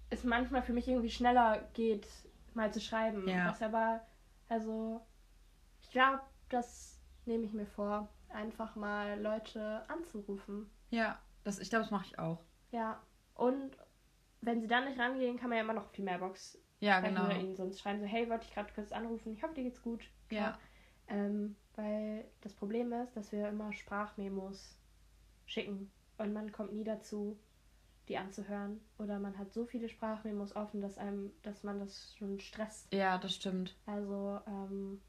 es 0.10 0.24
manchmal 0.24 0.62
für 0.62 0.74
mich 0.74 0.88
irgendwie 0.88 1.10
schneller 1.10 1.68
geht, 1.74 2.08
mal 2.54 2.72
zu 2.72 2.80
schreiben. 2.80 3.28
Ja. 3.28 3.50
Was 3.50 3.62
aber, 3.62 4.02
also, 4.50 5.02
ich 5.82 5.92
glaube, 5.92 6.22
das 6.50 7.00
nehme 7.26 7.46
ich 7.46 7.54
mir 7.54 7.66
vor, 7.66 8.10
einfach 8.30 8.76
mal 8.76 9.20
Leute 9.22 9.84
anzurufen. 9.90 10.70
Ja, 10.90 11.20
das, 11.44 11.60
ich 11.60 11.70
glaube, 11.70 11.84
das 11.84 11.92
mache 11.92 12.06
ich 12.06 12.20
auch. 12.20 12.44
Ja, 12.72 13.02
und 13.36 13.78
wenn 14.42 14.62
sie 14.62 14.68
dann 14.68 14.86
nicht 14.86 15.00
rangehen, 15.00 15.38
kann 15.38 15.50
man 15.50 15.58
ja 15.58 15.64
immer 15.64 15.74
noch 15.74 15.86
auf 15.86 15.92
die 15.94 16.02
Mailbox 16.02 16.60
ja, 16.80 17.00
genau. 17.00 17.26
Oder 17.26 17.40
ihnen 17.40 17.56
sonst 17.56 17.80
schreiben 17.80 18.02
so, 18.02 18.06
hey, 18.06 18.30
wollte 18.30 18.46
ich 18.46 18.54
gerade 18.54 18.72
kurz 18.74 18.92
anrufen, 18.92 19.34
ich 19.34 19.44
hoffe, 19.44 19.56
dir 19.56 19.64
geht's 19.64 19.82
gut. 19.82 20.10
Ja. 20.30 20.58
Ähm, 21.08 21.56
weil 21.76 22.26
das 22.42 22.54
Problem 22.54 22.94
ist, 22.94 23.16
dass 23.16 23.32
wir 23.32 23.48
immer 23.50 23.74
Sprachmemos 23.74 24.78
schicken 25.46 25.92
und 26.18 26.34
man 26.34 26.52
kommt 26.52 26.74
nie 26.74 26.84
dazu, 26.84 27.40
die 28.08 28.18
anzuhören. 28.18 28.82
Oder 28.98 29.20
man 29.20 29.38
hat 29.38 29.54
so 29.54 29.66
viele 29.66 29.90
Sprachmemos 29.90 30.56
offen, 30.56 30.82
dass 30.82 30.98
einem, 30.98 31.32
dass 31.42 31.64
man 31.64 31.80
das 31.80 32.16
schon 32.18 32.40
stresst. 32.40 32.94
Ja, 32.94 33.18
das 33.18 33.36
stimmt. 33.36 33.76
Also, 33.86 34.40
ähm, 34.48 35.02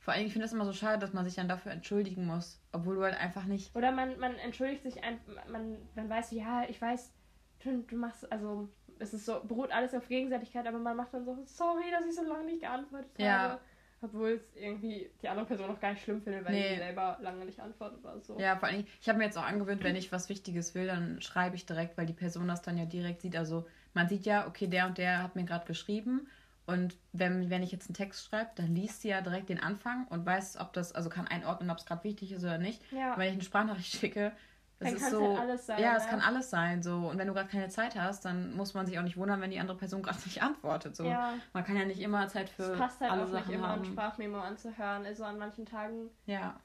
vor 0.00 0.14
allem, 0.14 0.26
ich 0.26 0.32
finde 0.32 0.46
es 0.46 0.52
immer 0.52 0.64
so 0.64 0.72
schade, 0.72 0.98
dass 0.98 1.12
man 1.12 1.24
sich 1.24 1.34
dann 1.34 1.48
dafür 1.48 1.72
entschuldigen 1.72 2.26
muss, 2.26 2.60
obwohl 2.72 2.96
du 2.96 3.02
halt 3.02 3.18
einfach 3.18 3.44
nicht. 3.44 3.74
Oder 3.76 3.92
man, 3.92 4.18
man 4.18 4.36
entschuldigt 4.36 4.82
sich 4.82 5.02
einfach, 5.02 5.48
man, 5.48 5.78
man 5.94 6.08
weiß, 6.08 6.32
ja, 6.32 6.64
ich 6.68 6.80
weiß, 6.80 7.12
du, 7.60 7.82
du 7.82 7.96
machst, 7.96 8.30
also 8.32 8.68
es 9.02 9.12
ist 9.12 9.26
so, 9.26 9.40
beruht 9.42 9.72
alles 9.72 9.94
auf 9.94 10.08
Gegenseitigkeit, 10.08 10.66
aber 10.66 10.78
man 10.78 10.96
macht 10.96 11.12
dann 11.12 11.24
so, 11.24 11.36
sorry, 11.44 11.90
dass 11.90 12.06
ich 12.06 12.14
so 12.14 12.22
lange 12.22 12.44
nicht 12.44 12.60
geantwortet 12.60 13.10
ja. 13.18 13.38
habe. 13.38 13.60
Obwohl 14.04 14.30
es 14.30 14.56
irgendwie 14.56 15.08
die 15.22 15.28
andere 15.28 15.46
Person 15.46 15.68
noch 15.68 15.80
gar 15.80 15.92
nicht 15.92 16.02
schlimm 16.02 16.20
findet, 16.20 16.44
weil 16.44 16.52
nee. 16.52 16.70
sie 16.70 16.76
selber 16.76 17.18
lange 17.20 17.44
nicht 17.44 17.60
antwortet 17.60 18.00
oder 18.04 18.18
so. 18.20 18.36
Ja, 18.38 18.56
vor 18.56 18.68
allem, 18.68 18.84
ich 19.00 19.08
habe 19.08 19.18
mir 19.18 19.26
jetzt 19.26 19.38
auch 19.38 19.44
angewöhnt, 19.44 19.84
wenn 19.84 19.94
ich 19.94 20.10
was 20.10 20.28
Wichtiges 20.28 20.74
will, 20.74 20.88
dann 20.88 21.20
schreibe 21.20 21.54
ich 21.54 21.66
direkt, 21.66 21.96
weil 21.96 22.06
die 22.06 22.12
Person 22.12 22.48
das 22.48 22.62
dann 22.62 22.76
ja 22.76 22.84
direkt 22.84 23.20
sieht. 23.20 23.36
Also 23.36 23.64
man 23.94 24.08
sieht 24.08 24.26
ja, 24.26 24.48
okay, 24.48 24.66
der 24.66 24.86
und 24.86 24.98
der 24.98 25.22
hat 25.22 25.36
mir 25.36 25.44
gerade 25.44 25.66
geschrieben. 25.66 26.26
Und 26.66 26.96
wenn, 27.12 27.48
wenn 27.50 27.62
ich 27.62 27.70
jetzt 27.70 27.88
einen 27.88 27.94
Text 27.94 28.26
schreibe, 28.26 28.50
dann 28.56 28.74
liest 28.74 29.02
sie 29.02 29.08
ja 29.08 29.20
direkt 29.20 29.48
den 29.48 29.60
Anfang 29.60 30.06
und 30.08 30.26
weiß, 30.26 30.58
ob 30.58 30.72
das, 30.72 30.92
also 30.92 31.08
kann 31.08 31.28
einordnen, 31.28 31.70
ob 31.70 31.78
es 31.78 31.86
gerade 31.86 32.02
wichtig 32.02 32.32
ist 32.32 32.42
oder 32.42 32.58
nicht. 32.58 32.80
Ja. 32.90 33.16
wenn 33.16 33.28
ich 33.28 33.34
eine 33.34 33.42
Sprachnachricht 33.42 33.92
schicke, 34.00 34.32
das 34.78 34.88
dann 34.88 34.96
ist 34.96 35.10
so, 35.10 35.28
halt 35.28 35.40
alles 35.40 35.66
sein. 35.66 35.80
Ja, 35.80 35.96
es 35.96 36.06
kann 36.06 36.20
alles 36.20 36.50
sein. 36.50 36.82
So. 36.82 37.08
Und 37.08 37.18
wenn 37.18 37.28
du 37.28 37.34
gerade 37.34 37.48
keine 37.48 37.68
Zeit 37.68 37.96
hast, 37.96 38.24
dann 38.24 38.54
muss 38.56 38.74
man 38.74 38.86
sich 38.86 38.98
auch 38.98 39.02
nicht 39.02 39.16
wundern, 39.16 39.40
wenn 39.40 39.50
die 39.50 39.60
andere 39.60 39.76
Person 39.76 40.02
gerade 40.02 40.18
nicht 40.24 40.42
antwortet. 40.42 40.96
So. 40.96 41.04
Ja. 41.04 41.34
Man 41.52 41.64
kann 41.64 41.76
ja 41.76 41.84
nicht 41.84 42.00
immer 42.00 42.28
Zeit 42.28 42.50
für 42.50 42.72
es 42.72 42.78
passt 42.78 43.00
halt 43.00 43.12
alle 43.12 43.24
auch 43.24 43.28
Sachen 43.28 43.48
nicht 43.48 43.56
immer, 43.56 43.68
haben. 43.68 43.82
ein 43.82 43.86
Sprachmemo 43.86 44.38
anzuhören. 44.38 45.06
Also 45.06 45.24
an 45.24 45.38
manchen 45.38 45.66
Tagen 45.66 46.10
ja. 46.26 46.58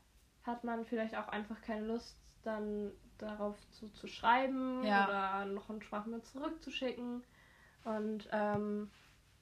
hat 0.43 0.63
man 0.63 0.85
vielleicht 0.85 1.15
auch 1.15 1.27
einfach 1.27 1.61
keine 1.61 1.85
Lust, 1.85 2.17
dann 2.43 2.91
darauf 3.17 3.55
zu, 3.71 3.89
zu 3.89 4.07
schreiben 4.07 4.83
ja. 4.83 5.07
oder 5.07 5.45
noch 5.45 5.69
ein 5.69 5.81
Sprachmemo 5.81 6.19
zurückzuschicken. 6.21 7.23
Und 7.83 8.27
ähm, 8.31 8.89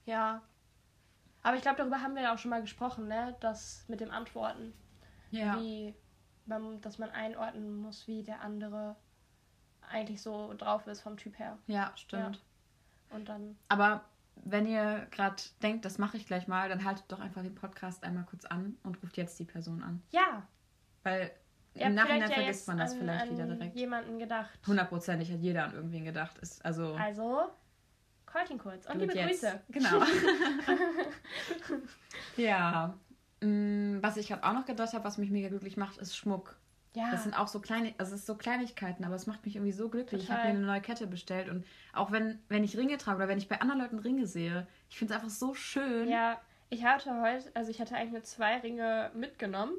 ja. 0.06 0.42
Aber 1.44 1.56
ich 1.56 1.62
glaube, 1.62 1.78
darüber 1.78 2.02
haben 2.02 2.16
wir 2.16 2.24
ja 2.24 2.34
auch 2.34 2.40
schon 2.40 2.50
mal 2.50 2.62
gesprochen, 2.62 3.08
ne? 3.08 3.36
Das 3.40 3.86
mit 3.88 4.00
dem 4.02 4.12
Antworten. 4.12 4.74
Ja. 5.32 5.60
Wie 5.60 5.94
dass 6.46 6.98
man 7.00 7.10
einordnen 7.12 7.76
muss, 7.76 8.08
wie 8.08 8.24
der 8.24 8.42
andere 8.42 8.96
eigentlich 9.90 10.22
so 10.22 10.54
drauf 10.56 10.88
ist 10.88 11.02
vom 11.02 11.18
Typ 11.18 11.38
her. 11.40 11.58
Ja, 11.68 11.92
stimmt. 11.96 12.36
Ja. 12.36 13.16
Und 13.16 13.30
dann. 13.30 13.58
Aber 13.70 14.04
wenn 14.44 14.68
ihr 14.68 15.08
gerade 15.12 15.42
denkt, 15.62 15.86
das 15.86 15.98
mache 15.98 16.18
ich 16.18 16.26
gleich 16.26 16.48
mal, 16.48 16.70
dann 16.70 16.84
haltet 16.84 17.06
doch 17.08 17.20
einfach 17.20 17.42
den 17.42 17.56
Podcast 17.56 18.04
einmal 18.04 18.26
kurz 18.26 18.46
an 18.46 18.78
und 18.84 19.02
ruft 19.02 19.18
jetzt 19.18 19.40
die 19.40 19.46
Person 19.46 19.84
an. 19.84 20.02
Ja. 20.12 20.48
Weil 21.04 21.32
im 21.74 21.94
Nachhinein 21.94 22.30
ja 22.30 22.36
vergisst 22.36 22.68
man 22.68 22.78
das 22.78 22.94
an, 22.94 23.00
vielleicht 23.00 23.24
an 23.24 23.32
wieder 23.32 23.46
direkt. 23.48 23.76
jemanden 23.76 24.20
gedacht. 24.20 24.60
Hundertprozentig 24.66 25.32
hat 25.32 25.40
jeder 25.40 25.66
an 25.66 25.74
irgendwen 25.74 26.06
gedacht. 26.06 26.38
Ist 26.40 26.64
also. 26.64 26.94
Also, 26.96 27.50
callt 28.26 28.50
ihn 28.50 28.58
kurz. 28.58 28.86
Und 28.88 29.00
liebe 29.00 29.14
jetzt. 29.14 29.42
Grüße. 29.42 29.62
Genau. 29.70 30.00
ja. 32.38 32.98
Mm, 33.42 33.98
was 34.02 34.18
ich 34.18 34.28
gerade 34.28 34.44
auch 34.44 34.54
noch 34.54 34.66
gedacht 34.66 34.94
habe, 34.94 35.04
was 35.04 35.18
mich 35.18 35.30
mega 35.30 35.50
glücklich 35.50 35.78
macht, 35.78 35.98
ist 35.98 36.16
Schmuck. 36.16 36.56
Ja. 36.94 37.12
Das 37.12 37.24
sind 37.24 37.38
auch 37.38 37.50
so 37.50 37.60
kleine, 37.60 37.94
also 37.98 38.14
es 38.14 38.22
ist 38.22 38.28
so 38.28 38.36
Kleinigkeiten, 38.36 39.04
aber 39.04 39.16
es 39.16 39.28
macht 39.28 39.46
mich 39.46 39.56
irgendwie 39.56 39.74
so 39.74 39.90
glücklich. 39.90 40.22
Total. 40.22 40.38
Ich 40.38 40.44
habe 40.44 40.54
mir 40.54 40.60
eine 40.60 40.68
neue 40.68 40.82
Kette 40.82 41.08
bestellt 41.08 41.50
und 41.50 41.66
auch 41.94 42.12
wenn, 42.12 42.40
wenn 42.48 42.64
ich 42.64 42.78
Ringe 42.78 42.98
trage 42.98 43.18
oder 43.18 43.28
wenn 43.28 43.38
ich 43.38 43.50
bei 43.50 43.60
anderen 43.60 43.82
Leuten 43.82 44.00
Ringe 44.00 44.28
sehe, 44.28 44.66
ich 44.90 44.98
finde 44.98 45.14
es 45.14 45.20
einfach 45.20 45.34
so 45.34 45.54
schön. 45.54 46.08
Ja, 46.08 46.40
ich 46.70 46.86
hatte 46.86 47.22
heute, 47.22 47.52
also 47.54 47.70
ich 47.70 47.82
hatte 47.82 47.96
eigentlich 47.96 48.14
nur 48.14 48.24
zwei 48.24 48.60
Ringe 48.60 49.12
mitgenommen, 49.14 49.74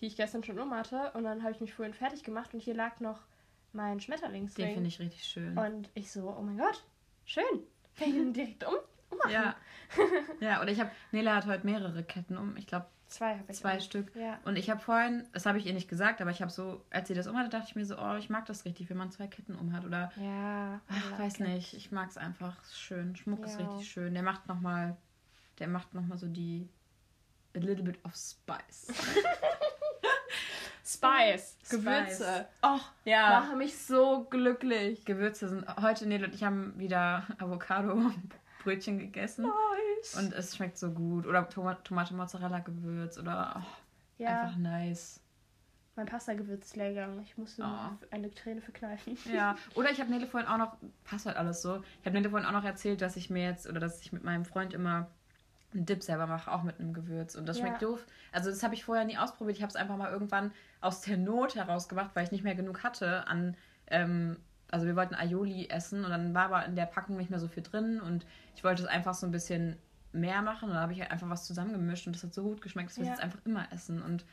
die 0.00 0.06
ich 0.06 0.16
gestern 0.16 0.44
schon 0.44 0.58
um 0.60 0.72
hatte 0.72 1.10
und 1.14 1.24
dann 1.24 1.42
habe 1.42 1.52
ich 1.52 1.60
mich 1.60 1.74
vorhin 1.74 1.94
fertig 1.94 2.22
gemacht 2.22 2.54
und 2.54 2.60
hier 2.60 2.74
lag 2.74 3.00
noch 3.00 3.20
mein 3.72 4.00
Schmetterlingsring. 4.00 4.66
Den 4.66 4.74
finde 4.74 4.88
ich 4.88 5.00
richtig 5.00 5.24
schön. 5.24 5.58
Und 5.58 5.90
ich 5.94 6.12
so, 6.12 6.28
oh 6.38 6.42
mein 6.42 6.56
Gott, 6.56 6.84
schön. 7.24 7.44
Ich 7.96 8.06
ihn 8.06 8.32
direkt 8.32 8.64
um, 8.64 8.74
ummachen? 9.14 9.32
Ja. 9.32 9.54
ja, 10.40 10.60
oder 10.60 10.70
ich 10.70 10.80
habe, 10.80 10.90
Nela 11.12 11.36
hat 11.36 11.46
heute 11.46 11.64
mehrere 11.64 12.02
Ketten 12.02 12.36
um. 12.36 12.56
Ich 12.56 12.66
glaube, 12.66 12.86
Zwei 13.14 13.38
habe 13.38 13.52
ich. 13.52 13.58
Zwei. 13.58 13.78
Stück. 13.80 14.14
Ja. 14.16 14.40
Und 14.44 14.56
ich 14.56 14.70
habe 14.70 14.80
vorhin, 14.80 15.28
das 15.32 15.46
habe 15.46 15.58
ich 15.58 15.66
ihr 15.66 15.72
nicht 15.72 15.88
gesagt, 15.88 16.20
aber 16.20 16.30
ich 16.30 16.42
habe 16.42 16.50
so, 16.50 16.84
als 16.90 17.06
sie 17.06 17.14
das 17.14 17.26
umhatte, 17.26 17.48
dachte 17.48 17.66
ich 17.68 17.76
mir 17.76 17.84
so, 17.84 17.96
oh, 17.96 18.16
ich 18.16 18.28
mag 18.28 18.46
das 18.46 18.64
richtig, 18.64 18.90
wenn 18.90 18.96
man 18.96 19.12
zwei 19.12 19.26
Ketten 19.26 19.54
umhat. 19.54 19.84
Oder, 19.84 20.10
ja, 20.16 20.80
ach, 20.88 21.18
weiß 21.18 21.34
it. 21.34 21.48
nicht, 21.48 21.74
ich 21.74 21.92
mag 21.92 22.10
es 22.10 22.16
einfach 22.16 22.56
schön. 22.72 23.14
Schmuck 23.14 23.40
ja. 23.40 23.46
ist 23.46 23.58
richtig 23.60 23.88
schön. 23.88 24.14
Der 24.14 24.22
macht 24.22 24.48
nochmal, 24.48 24.96
der 25.58 25.68
macht 25.68 25.94
nochmal 25.94 26.18
so 26.18 26.26
die, 26.26 26.68
a 27.54 27.60
little 27.60 27.84
bit 27.84 28.04
of 28.04 28.14
spice. 28.16 28.86
Spice, 30.84 31.56
Spice. 31.64 31.68
Gewürze. 31.70 32.48
Oh, 32.62 32.80
ja. 33.04 33.40
Machen 33.40 33.58
mich 33.58 33.78
so 33.78 34.24
glücklich. 34.24 35.04
Gewürze 35.04 35.48
sind. 35.48 35.66
Heute 35.80 36.06
Nele 36.06 36.26
und 36.26 36.34
ich 36.34 36.42
haben 36.42 36.76
wieder 36.78 37.26
Avocado-Brötchen 38.64 38.98
gegessen. 38.98 39.44
Nice. 39.44 40.14
Und 40.16 40.32
es 40.32 40.56
schmeckt 40.56 40.78
so 40.78 40.90
gut. 40.90 41.26
Oder 41.26 41.48
Toma 41.48 41.74
Tomate 41.74 42.14
Mozzarella 42.14 42.58
Gewürz. 42.60 43.18
Oder 43.18 43.56
oh, 43.62 43.66
ja, 44.18 44.42
einfach 44.42 44.56
nice. 44.56 45.20
mein 45.96 46.06
Pasta-Gewürz 46.06 46.66
ist 46.66 46.76
leer 46.76 46.90
gegangen. 46.90 47.20
Ich 47.24 47.36
musste 47.38 47.62
Oh. 47.64 47.96
eine 48.10 48.32
Träne 48.34 48.60
verkneifen. 48.60 49.16
Ja. 49.32 49.56
Oder 49.74 49.90
ich 49.90 50.00
habe 50.00 50.10
Nele 50.10 50.26
vorhin 50.26 50.48
auch 50.48 50.58
noch. 50.58 50.76
Passt 51.04 51.26
halt 51.26 51.36
alles 51.36 51.62
so. 51.62 51.82
Ich 52.00 52.06
habe 52.06 52.16
Nele 52.16 52.30
vorhin 52.30 52.46
auch 52.48 52.52
noch 52.52 52.64
erzählt, 52.64 53.00
dass 53.00 53.16
ich 53.16 53.30
mir 53.30 53.44
jetzt. 53.44 53.68
Oder 53.68 53.80
dass 53.80 54.00
ich 54.00 54.12
mit 54.12 54.24
meinem 54.24 54.44
Freund 54.44 54.72
immer 54.74 55.08
einen 55.72 55.86
Dip 55.86 56.02
selber 56.04 56.26
mache, 56.28 56.52
auch 56.52 56.62
mit 56.62 56.78
einem 56.78 56.92
Gewürz. 56.94 57.34
Und 57.34 57.46
das 57.48 57.58
schmeckt 57.58 57.82
Ja. 57.82 57.88
doof. 57.88 58.06
Also, 58.32 58.50
das 58.50 58.62
habe 58.62 58.74
ich 58.74 58.84
vorher 58.84 59.04
nie 59.04 59.18
ausprobiert. 59.18 59.56
Ich 59.56 59.62
habe 59.62 59.70
es 59.70 59.76
einfach 59.76 59.96
mal 59.96 60.10
irgendwann 60.12 60.52
aus 60.80 61.00
der 61.00 61.16
Not 61.16 61.56
heraus 61.56 61.88
gemacht, 61.88 62.10
weil 62.14 62.24
ich 62.24 62.30
nicht 62.32 62.44
mehr 62.44 62.54
genug 62.54 62.82
hatte 62.84 63.26
an. 63.26 63.56
Ähm, 63.88 64.36
also, 64.74 64.86
wir 64.86 64.96
wollten 64.96 65.14
Aioli 65.14 65.68
essen 65.68 66.04
und 66.04 66.10
dann 66.10 66.34
war 66.34 66.46
aber 66.46 66.66
in 66.66 66.76
der 66.76 66.86
Packung 66.86 67.16
nicht 67.16 67.30
mehr 67.30 67.40
so 67.40 67.48
viel 67.48 67.62
drin. 67.62 68.00
Und 68.00 68.26
ich 68.56 68.64
wollte 68.64 68.82
es 68.82 68.88
einfach 68.88 69.14
so 69.14 69.26
ein 69.26 69.32
bisschen 69.32 69.76
mehr 70.12 70.42
machen. 70.42 70.68
Und 70.68 70.74
dann 70.74 70.82
habe 70.82 70.92
ich 70.92 71.00
halt 71.00 71.10
einfach 71.10 71.30
was 71.30 71.46
zusammengemischt 71.46 72.06
und 72.06 72.14
das 72.14 72.22
hat 72.22 72.34
so 72.34 72.42
gut 72.42 72.60
geschmeckt, 72.60 72.90
dass 72.90 72.96
wir 72.98 73.02
es 73.02 73.08
Ja. 73.08 73.14
jetzt 73.14 73.22
einfach 73.22 73.38
immer 73.44 73.66
essen. 73.72 74.02
Und 74.02 74.24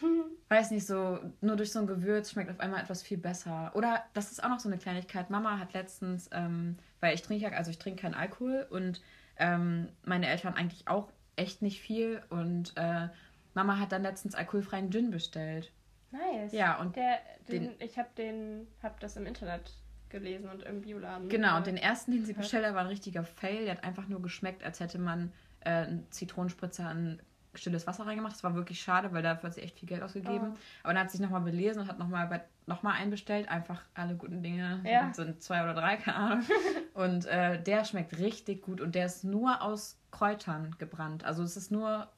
weiß 0.48 0.70
nicht, 0.70 0.86
so 0.86 1.18
nur 1.40 1.56
durch 1.56 1.72
so 1.72 1.80
ein 1.80 1.86
Gewürz 1.86 2.30
schmeckt 2.30 2.50
auf 2.50 2.60
einmal 2.60 2.82
etwas 2.82 3.02
viel 3.02 3.18
besser. 3.18 3.72
Oder 3.74 4.04
das 4.14 4.30
ist 4.30 4.42
auch 4.44 4.48
noch 4.48 4.60
so 4.60 4.68
eine 4.68 4.78
Kleinigkeit. 4.78 5.30
Mama 5.30 5.58
hat 5.58 5.72
letztens, 5.72 6.28
ähm, 6.32 6.76
weil 7.00 7.14
ich 7.14 7.22
trinke 7.22 7.44
ja, 7.44 7.50
also 7.50 7.70
ich 7.70 7.78
trinke 7.78 8.02
keinen 8.02 8.14
Alkohol 8.14 8.66
und 8.70 9.00
ähm, 9.38 9.88
meine 10.04 10.28
Eltern 10.28 10.54
eigentlich 10.54 10.86
auch 10.88 11.08
echt 11.36 11.62
nicht 11.62 11.80
viel 11.80 12.22
und 12.30 12.72
äh, 12.76 13.08
Mama 13.54 13.78
hat 13.78 13.92
dann 13.92 14.02
letztens 14.02 14.34
alkoholfreien 14.34 14.90
Gin 14.90 15.10
bestellt. 15.10 15.72
Nice. 16.10 16.52
Ja, 16.52 16.78
und 16.80 16.96
Der, 16.96 17.18
den, 17.48 17.62
den- 17.64 17.74
ich 17.80 17.98
habe 17.98 18.08
den, 18.16 18.66
hab 18.82 18.98
das 19.00 19.16
im 19.16 19.26
Internet 19.26 19.72
gelesen 20.08 20.48
und 20.48 20.62
im 20.62 20.80
Bioladen. 20.80 21.28
genau, 21.28 21.56
und 21.58 21.66
den 21.66 21.76
ersten, 21.76 22.12
den 22.12 22.24
sie 22.24 22.32
bestellt 22.32 22.64
hat, 22.66 22.74
war 22.74 22.80
ein 22.80 22.86
richtiger 22.86 23.24
Fail. 23.24 23.64
Der 23.66 23.76
hat 23.76 23.84
einfach 23.84 24.08
nur 24.08 24.22
geschmeckt, 24.22 24.64
als 24.64 24.80
hätte 24.80 24.98
man 24.98 25.32
äh, 25.60 25.70
einen 25.70 26.10
Zitronenspritzer 26.10 26.90
in 26.92 27.20
stilles 27.54 27.86
Wasser 27.86 28.06
reingemacht. 28.06 28.32
Das 28.34 28.44
war 28.44 28.54
wirklich 28.54 28.80
schade, 28.80 29.12
weil 29.12 29.22
dafür 29.22 29.48
hat 29.48 29.54
sie 29.54 29.62
echt 29.62 29.78
viel 29.78 29.88
Geld 29.88 30.02
ausgegeben. 30.02 30.52
Oh. 30.54 30.58
Aber 30.84 30.94
dann 30.94 31.02
hat 31.02 31.10
sie 31.10 31.16
sich 31.18 31.24
nochmal 31.24 31.40
belesen 31.42 31.82
und 31.82 31.88
hat 31.88 31.98
nochmal 31.98 32.44
noch 32.66 32.82
mal 32.82 32.92
einen 32.92 33.10
bestellt. 33.10 33.48
Einfach 33.50 33.82
alle 33.94 34.14
guten 34.14 34.42
Dinge 34.42 34.80
Ja. 34.84 35.12
sind 35.12 35.42
zwei 35.42 35.62
oder 35.62 35.74
drei, 35.74 35.96
keine 35.96 36.16
Ahnung. 36.16 36.44
und 36.94 37.26
äh, 37.26 37.60
der 37.62 37.84
schmeckt 37.84 38.16
richtig 38.18 38.62
gut 38.62 38.80
und 38.80 38.94
der 38.94 39.06
ist 39.06 39.24
nur 39.24 39.60
aus 39.60 39.98
Kräutern 40.10 40.74
gebrannt. 40.78 41.24
Also 41.24 41.42
es 41.42 41.56
ist 41.56 41.70
nur 41.70 42.08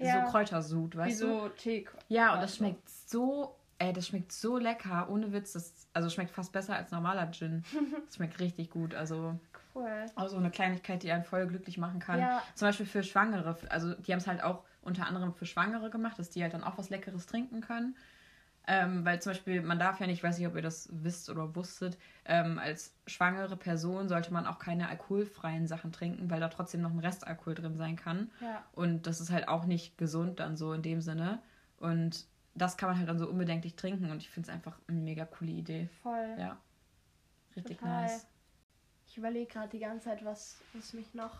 Ja. 0.00 0.24
so 0.24 0.30
Kräutersud, 0.30 0.94
Wie 0.94 0.98
weißt 0.98 1.22
du? 1.22 1.26
so 1.26 1.48
Tee. 1.50 1.86
Ja, 2.08 2.34
und 2.34 2.42
das 2.42 2.56
schmeckt 2.56 2.88
so, 2.88 3.54
ey, 3.78 3.92
das 3.92 4.08
schmeckt 4.08 4.32
so 4.32 4.58
lecker, 4.58 5.08
ohne 5.10 5.32
Witz. 5.32 5.52
Das, 5.52 5.72
also 5.92 6.10
schmeckt 6.10 6.30
fast 6.30 6.52
besser 6.52 6.74
als 6.76 6.90
normaler 6.90 7.30
Gin. 7.32 7.62
Das 8.06 8.16
schmeckt 8.16 8.40
richtig 8.40 8.70
gut. 8.70 8.94
Also 8.94 9.38
Cool. 9.74 10.06
auch 10.16 10.28
so 10.28 10.36
eine 10.36 10.50
Kleinigkeit, 10.50 11.02
die 11.02 11.12
einen 11.12 11.24
voll 11.24 11.46
glücklich 11.46 11.78
machen 11.78 12.00
kann. 12.00 12.18
Ja. 12.18 12.42
Zum 12.54 12.66
Beispiel 12.68 12.86
für 12.86 13.02
Schwangere. 13.02 13.56
Also 13.68 13.94
die 13.94 14.12
haben 14.12 14.18
es 14.18 14.26
halt 14.26 14.42
auch 14.42 14.64
unter 14.82 15.06
anderem 15.06 15.34
für 15.34 15.46
Schwangere 15.46 15.90
gemacht, 15.90 16.18
dass 16.18 16.30
die 16.30 16.42
halt 16.42 16.54
dann 16.54 16.64
auch 16.64 16.78
was 16.78 16.90
Leckeres 16.90 17.26
trinken 17.26 17.60
können. 17.60 17.96
Ähm, 18.70 19.02
weil 19.06 19.22
zum 19.22 19.30
Beispiel, 19.30 19.62
man 19.62 19.78
darf 19.78 19.98
ja 19.98 20.06
nicht, 20.06 20.18
ich 20.18 20.22
weiß 20.22 20.36
nicht, 20.36 20.46
ob 20.46 20.54
ihr 20.54 20.60
das 20.60 20.90
wisst 20.92 21.30
oder 21.30 21.56
wusstet, 21.56 21.96
ähm, 22.26 22.58
als 22.58 22.94
schwangere 23.06 23.56
Person 23.56 24.10
sollte 24.10 24.30
man 24.30 24.46
auch 24.46 24.58
keine 24.58 24.90
alkoholfreien 24.90 25.66
Sachen 25.66 25.90
trinken, 25.90 26.30
weil 26.30 26.38
da 26.38 26.48
trotzdem 26.48 26.82
noch 26.82 26.90
ein 26.90 26.98
Restalkohol 26.98 27.54
drin 27.54 27.78
sein 27.78 27.96
kann. 27.96 28.30
Ja. 28.42 28.62
Und 28.72 29.06
das 29.06 29.22
ist 29.22 29.30
halt 29.30 29.48
auch 29.48 29.64
nicht 29.64 29.96
gesund 29.96 30.38
dann 30.38 30.58
so 30.58 30.74
in 30.74 30.82
dem 30.82 31.00
Sinne. 31.00 31.40
Und 31.78 32.26
das 32.54 32.76
kann 32.76 32.90
man 32.90 32.98
halt 32.98 33.08
dann 33.08 33.18
so 33.18 33.26
unbedenklich 33.26 33.74
trinken 33.74 34.10
und 34.10 34.18
ich 34.18 34.28
finde 34.28 34.50
es 34.50 34.54
einfach 34.54 34.78
eine 34.86 35.00
mega 35.00 35.24
coole 35.24 35.52
Idee. 35.52 35.88
Voll. 36.02 36.36
Ja. 36.38 36.58
Richtig 37.56 37.78
Total. 37.78 38.02
nice. 38.02 38.26
Ich 39.06 39.16
überlege 39.16 39.50
gerade 39.50 39.70
die 39.70 39.78
ganze 39.78 40.10
Zeit, 40.10 40.26
was, 40.26 40.60
was 40.74 40.92
mich 40.92 41.14
noch. 41.14 41.38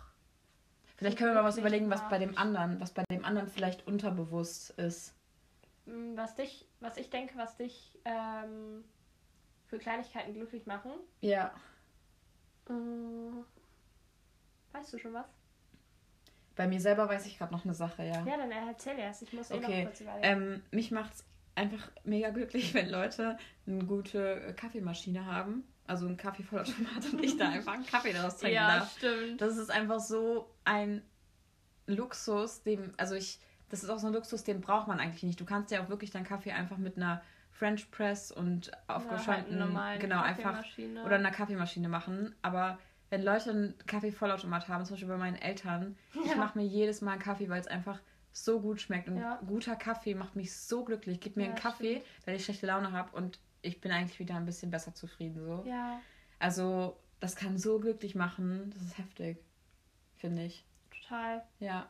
Vielleicht 0.96 1.18
können 1.18 1.34
wir 1.34 1.42
mal 1.42 1.48
was 1.48 1.58
überlegen, 1.58 1.90
was 1.90 2.08
bei 2.08 2.18
dem 2.18 2.38
anderen, 2.38 2.80
was 2.80 2.92
bei 2.92 3.04
dem 3.10 3.24
anderen 3.26 3.48
vielleicht 3.48 3.86
unterbewusst 3.86 4.70
ist. 4.70 5.14
Was 6.14 6.34
dich, 6.34 6.66
was 6.80 6.96
ich 6.96 7.10
denke, 7.10 7.36
was 7.36 7.56
dich 7.56 7.98
ähm, 8.04 8.84
für 9.66 9.78
Kleinigkeiten 9.78 10.34
glücklich 10.34 10.66
machen. 10.66 10.92
Ja. 11.20 11.52
Mm, 12.68 13.44
Weißt 14.72 14.92
du 14.92 14.98
schon 14.98 15.14
was? 15.14 15.26
Bei 16.56 16.66
mir 16.66 16.80
selber 16.80 17.08
weiß 17.08 17.26
ich 17.26 17.38
gerade 17.38 17.52
noch 17.52 17.64
eine 17.64 17.74
Sache, 17.74 18.02
ja. 18.04 18.24
Ja, 18.24 18.36
dann 18.36 18.50
erzähl 18.50 18.98
erst. 18.98 19.22
Ich 19.22 19.32
muss 19.32 19.50
eh 19.50 19.54
Okay, 19.54 19.82
noch 19.82 19.90
kurz 19.90 20.00
überlegen. 20.00 20.24
Ähm, 20.24 20.62
mich 20.70 20.90
macht 20.90 21.14
es 21.14 21.24
einfach 21.54 21.90
mega 22.04 22.30
glücklich, 22.30 22.74
wenn 22.74 22.88
Leute 22.88 23.38
eine 23.66 23.84
gute 23.84 24.54
Kaffeemaschine 24.56 25.24
haben. 25.24 25.64
Also 25.86 26.06
einen 26.06 26.16
Kaffeevollautomat 26.16 27.04
und 27.12 27.24
ich 27.24 27.36
da 27.36 27.48
einfach 27.48 27.72
einen 27.74 27.86
Kaffee 27.86 28.12
daraus 28.12 28.36
trinken 28.36 28.56
ja, 28.56 28.78
darf. 28.80 28.96
stimmt. 28.98 29.40
Das 29.40 29.56
ist 29.56 29.70
einfach 29.70 30.00
so 30.00 30.52
ein 30.64 31.02
Luxus, 31.86 32.62
dem, 32.62 32.92
also 32.98 33.14
ich, 33.14 33.40
das 33.68 33.82
ist 33.82 33.90
auch 33.90 33.98
so 33.98 34.06
ein 34.06 34.12
Luxus, 34.12 34.44
den 34.44 34.60
braucht 34.60 34.88
man 34.88 35.00
eigentlich 35.00 35.22
nicht. 35.22 35.40
Du 35.40 35.44
kannst 35.44 35.70
ja 35.70 35.82
auch 35.82 35.88
wirklich 35.88 36.10
deinen 36.10 36.24
Kaffee 36.24 36.52
einfach 36.52 36.78
mit 36.78 36.96
einer 36.96 37.22
French 37.50 37.90
Press 37.90 38.30
und 38.30 38.70
aufgeschäumten, 38.86 39.56
Oder 39.62 39.84
halt 39.84 40.00
genau, 40.00 40.20
einfach 40.22 40.62
oder 41.04 41.16
einer 41.16 41.30
Kaffeemaschine 41.32 41.88
machen. 41.88 42.34
Aber 42.42 42.78
wenn 43.10 43.22
Leute 43.22 43.50
einen 43.50 43.74
Kaffeevollautomat 43.86 44.68
haben, 44.68 44.84
zum 44.84 44.94
Beispiel 44.94 45.08
bei 45.08 45.16
meinen 45.16 45.36
Eltern, 45.36 45.96
ich 46.24 46.30
Ja. 46.32 46.36
mache 46.36 46.56
mir 46.58 46.64
jedes 46.64 47.00
Mal 47.00 47.12
einen 47.12 47.20
Kaffee, 47.22 47.48
weil 47.48 47.60
es 47.60 47.66
einfach 47.66 48.00
so 48.32 48.60
gut 48.60 48.80
schmeckt. 48.80 49.08
Und 49.08 49.16
Ja. 49.16 49.40
guter 49.46 49.74
Kaffee 49.76 50.14
macht 50.14 50.36
mich 50.36 50.54
so 50.54 50.84
glücklich. 50.84 51.18
Gib 51.20 51.36
mir 51.36 51.44
Ja, 51.44 51.48
einen 51.48 51.58
Kaffee, 51.58 52.02
wenn 52.24 52.36
ich 52.36 52.44
schlechte 52.44 52.66
Laune 52.66 52.92
habe 52.92 53.16
und 53.16 53.40
ich 53.62 53.80
bin 53.80 53.90
eigentlich 53.90 54.18
wieder 54.20 54.36
ein 54.36 54.44
bisschen 54.44 54.70
besser 54.70 54.94
zufrieden. 54.94 55.42
So. 55.44 55.64
Ja, 55.66 56.00
Also, 56.38 56.96
das 57.18 57.34
kann 57.34 57.58
so 57.58 57.80
glücklich 57.80 58.14
machen. 58.14 58.70
Das 58.72 58.82
ist 58.82 58.98
heftig. 58.98 59.38
Finde 60.16 60.44
ich. 60.44 60.64
total. 60.90 61.42
Ja. 61.58 61.88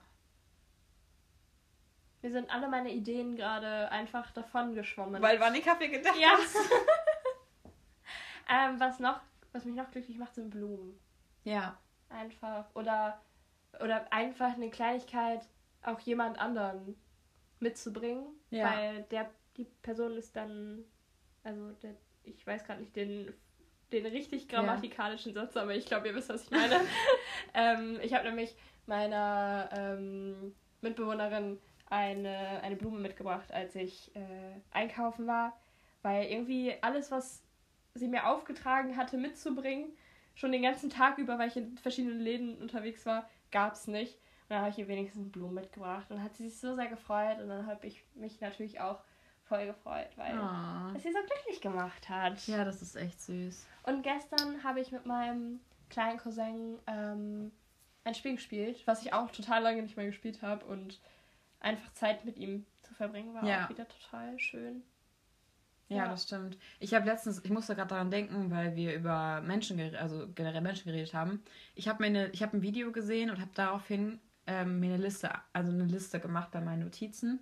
Mir 2.22 2.32
sind 2.32 2.50
alle 2.50 2.68
meine 2.68 2.90
Ideen 2.90 3.36
gerade 3.36 3.90
einfach 3.92 4.30
davon 4.32 4.74
geschwommen. 4.74 5.22
Weil 5.22 5.40
an 5.42 5.54
den 5.54 5.62
Kaffee 5.62 5.88
gedacht 5.88 6.18
ja. 6.18 6.30
hast. 6.32 6.56
ähm, 8.50 8.80
was 8.80 8.98
noch, 8.98 9.20
was 9.52 9.64
mich 9.64 9.76
noch 9.76 9.90
glücklich 9.90 10.18
macht, 10.18 10.34
sind 10.34 10.50
Blumen. 10.50 10.98
Ja. 11.44 11.78
Einfach. 12.08 12.66
Oder, 12.74 13.20
oder 13.80 14.12
einfach 14.12 14.54
eine 14.54 14.70
Kleinigkeit 14.70 15.46
auch 15.82 16.00
jemand 16.00 16.38
anderen 16.40 16.96
mitzubringen. 17.60 18.26
Ja. 18.50 18.72
Weil 18.72 19.02
der, 19.04 19.30
die 19.56 19.66
Person 19.82 20.16
ist 20.16 20.34
dann, 20.34 20.84
also 21.44 21.70
der, 21.82 21.94
ich 22.24 22.44
weiß 22.44 22.64
gerade 22.64 22.80
nicht 22.80 22.96
den, 22.96 23.32
den 23.92 24.06
richtig 24.06 24.48
grammatikalischen 24.48 25.34
Satz, 25.34 25.56
aber 25.56 25.74
ich 25.74 25.86
glaube, 25.86 26.08
ihr 26.08 26.14
wisst, 26.14 26.28
was 26.30 26.42
ich 26.42 26.50
meine. 26.50 26.80
ähm, 27.54 27.98
ich 28.02 28.12
habe 28.12 28.24
nämlich 28.24 28.56
meiner 28.86 29.68
ähm, 29.72 30.54
Mitbewohnerin 30.80 31.58
eine, 31.90 32.60
eine 32.62 32.76
Blume 32.76 32.98
mitgebracht, 33.00 33.52
als 33.52 33.74
ich 33.74 34.14
äh, 34.14 34.20
einkaufen 34.70 35.26
war. 35.26 35.58
Weil 36.02 36.26
irgendwie 36.26 36.74
alles, 36.80 37.10
was 37.10 37.42
sie 37.94 38.08
mir 38.08 38.26
aufgetragen 38.28 38.96
hatte 38.96 39.16
mitzubringen, 39.16 39.90
schon 40.34 40.52
den 40.52 40.62
ganzen 40.62 40.90
Tag 40.90 41.18
über, 41.18 41.38
weil 41.38 41.48
ich 41.48 41.56
in 41.56 41.76
verschiedenen 41.78 42.20
Läden 42.20 42.58
unterwegs 42.58 43.04
war, 43.06 43.28
gab 43.50 43.72
es 43.72 43.86
nicht. 43.88 44.14
Und 44.14 44.50
dann 44.54 44.60
habe 44.60 44.70
ich 44.70 44.78
ihr 44.78 44.88
wenigstens 44.88 45.30
Blumen 45.32 45.54
mitgebracht. 45.54 46.10
Und 46.10 46.22
hat 46.22 46.34
sie 46.36 46.48
sich 46.48 46.58
so 46.60 46.74
sehr 46.74 46.86
gefreut. 46.86 47.40
Und 47.40 47.48
dann 47.48 47.66
habe 47.66 47.86
ich 47.86 48.04
mich 48.14 48.40
natürlich 48.40 48.80
auch 48.80 49.00
voll 49.44 49.66
gefreut, 49.66 50.10
weil 50.16 50.32
Ah. 50.38 50.92
es 50.94 51.02
sie 51.02 51.12
so 51.12 51.18
glücklich 51.18 51.60
gemacht 51.60 52.08
hat. 52.08 52.46
Ja, 52.46 52.64
das 52.64 52.82
ist 52.82 52.94
echt 52.96 53.20
süß. 53.22 53.66
Und 53.84 54.02
gestern 54.02 54.62
habe 54.62 54.80
ich 54.80 54.92
mit 54.92 55.06
meinem 55.06 55.60
kleinen 55.88 56.18
Cousin 56.18 56.78
ähm, 56.86 57.50
ein 58.04 58.14
Spiel 58.14 58.34
gespielt, 58.34 58.82
was 58.86 59.02
ich 59.02 59.12
auch 59.14 59.30
total 59.30 59.62
lange 59.62 59.82
nicht 59.82 59.96
mehr 59.96 60.06
gespielt 60.06 60.42
habe. 60.42 60.64
Und 60.66 61.00
einfach 61.60 61.92
Zeit 61.94 62.24
mit 62.24 62.36
ihm 62.36 62.64
zu 62.82 62.94
verbringen 62.94 63.34
war 63.34 63.44
Ja. 63.46 63.64
auch 63.64 63.70
wieder 63.70 63.86
total 63.88 64.38
schön. 64.38 64.82
Ja, 65.88 65.96
Ja. 65.98 66.08
das 66.08 66.24
stimmt. 66.24 66.58
Ich 66.80 66.92
habe 66.94 67.06
letztens, 67.06 67.42
ich 67.44 67.50
musste 67.50 67.74
gerade 67.74 67.88
daran 67.88 68.10
denken, 68.10 68.50
weil 68.50 68.76
wir 68.76 68.94
über 68.94 69.40
Menschen, 69.40 69.80
also 69.96 70.28
generell 70.34 70.60
Menschen 70.60 70.84
geredet 70.90 71.14
haben. 71.14 71.42
Ich 71.74 71.88
habe 71.88 72.02
mir 72.02 72.06
eine, 72.08 72.28
ich 72.28 72.42
habe 72.42 72.56
ein 72.56 72.62
Video 72.62 72.92
gesehen 72.92 73.30
und 73.30 73.40
habe 73.40 73.50
daraufhin 73.54 74.20
ähm, 74.46 74.80
mir 74.80 74.94
eine 74.94 75.02
Liste, 75.02 75.30
also 75.52 75.72
eine 75.72 75.84
Liste 75.84 76.20
gemacht 76.20 76.50
bei 76.50 76.60
meinen 76.60 76.84
Notizen, 76.84 77.40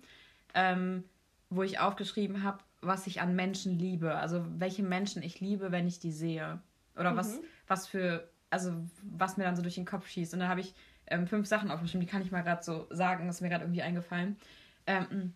ähm, 0.53 1.03
wo 1.49 1.63
ich 1.63 1.79
aufgeschrieben 1.79 2.43
habe, 2.43 2.59
was 2.81 3.07
ich 3.07 3.21
an 3.21 3.35
Menschen 3.35 3.77
liebe. 3.77 4.15
Also 4.15 4.45
welche 4.59 4.83
Menschen 4.83 5.23
ich 5.23 5.39
liebe, 5.41 5.71
wenn 5.71 5.87
ich 5.87 5.99
die 5.99 6.11
sehe. 6.11 6.59
Oder 6.95 7.15
was, 7.15 7.37
Mhm. 7.39 7.43
was 7.67 7.87
für, 7.87 8.29
also 8.49 8.73
was 9.03 9.35
mir 9.37 9.43
dann 9.43 9.55
so 9.57 9.61
durch 9.61 9.75
den 9.75 9.85
Kopf 9.85 10.07
schießt. 10.07 10.33
Und 10.33 10.39
da 10.39 10.47
habe 10.47 10.61
ich 10.61 10.73
ähm, 11.07 11.27
fünf 11.27 11.47
Sachen 11.47 11.71
aufgeschrieben, 11.71 12.05
die 12.05 12.11
kann 12.11 12.21
ich 12.21 12.31
mal 12.31 12.43
gerade 12.43 12.63
so 12.63 12.87
sagen, 12.89 13.27
das 13.27 13.37
ist 13.37 13.41
mir 13.41 13.49
gerade 13.49 13.63
irgendwie 13.65 13.81
eingefallen. 13.81 14.37
Ähm, 14.85 15.33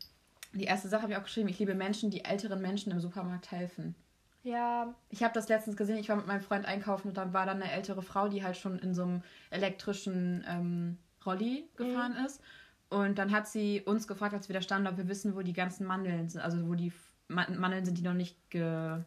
die 0.53 0.65
erste 0.65 0.89
Sache 0.89 1.03
habe 1.03 1.13
ich 1.13 1.17
auch 1.17 1.23
geschrieben, 1.23 1.49
ich 1.49 1.59
liebe 1.59 1.75
Menschen, 1.75 2.11
die 2.11 2.25
älteren 2.25 2.61
Menschen 2.61 2.91
im 2.91 2.99
Supermarkt 2.99 3.51
helfen. 3.51 3.95
Ja, 4.43 4.95
Ich 5.09 5.23
habe 5.23 5.33
das 5.33 5.49
letztens 5.49 5.77
gesehen, 5.77 5.97
ich 5.97 6.09
war 6.09 6.15
mit 6.15 6.25
meinem 6.25 6.41
Freund 6.41 6.65
einkaufen 6.65 7.09
und 7.09 7.17
dann 7.17 7.31
war 7.31 7.45
dann 7.45 7.61
eine 7.61 7.71
ältere 7.71 8.01
Frau, 8.01 8.27
die 8.27 8.43
halt 8.43 8.57
schon 8.57 8.79
in 8.79 8.93
so 8.93 9.03
einem 9.03 9.23
elektrischen 9.51 10.43
ähm, 10.47 10.97
Rolli 11.25 11.69
gefahren 11.75 12.15
ist. 12.25 12.41
Und 12.89 13.19
dann 13.19 13.31
hat 13.31 13.47
sie 13.47 13.81
uns 13.81 14.07
gefragt, 14.07 14.33
als 14.33 14.49
wir 14.49 14.53
da 14.53 14.61
standen, 14.61 14.87
ob 14.87 14.97
wir 14.97 15.07
wissen, 15.07 15.35
wo 15.35 15.41
die 15.41 15.53
ganzen 15.53 15.85
Mandeln 15.85 16.27
sind, 16.27 16.41
also 16.41 16.67
wo 16.67 16.73
die 16.73 16.91
Mandeln 17.27 17.85
sind, 17.85 17.97
die 17.97 18.01
noch 18.01 18.13
nicht 18.13 18.35
ge 18.49 18.97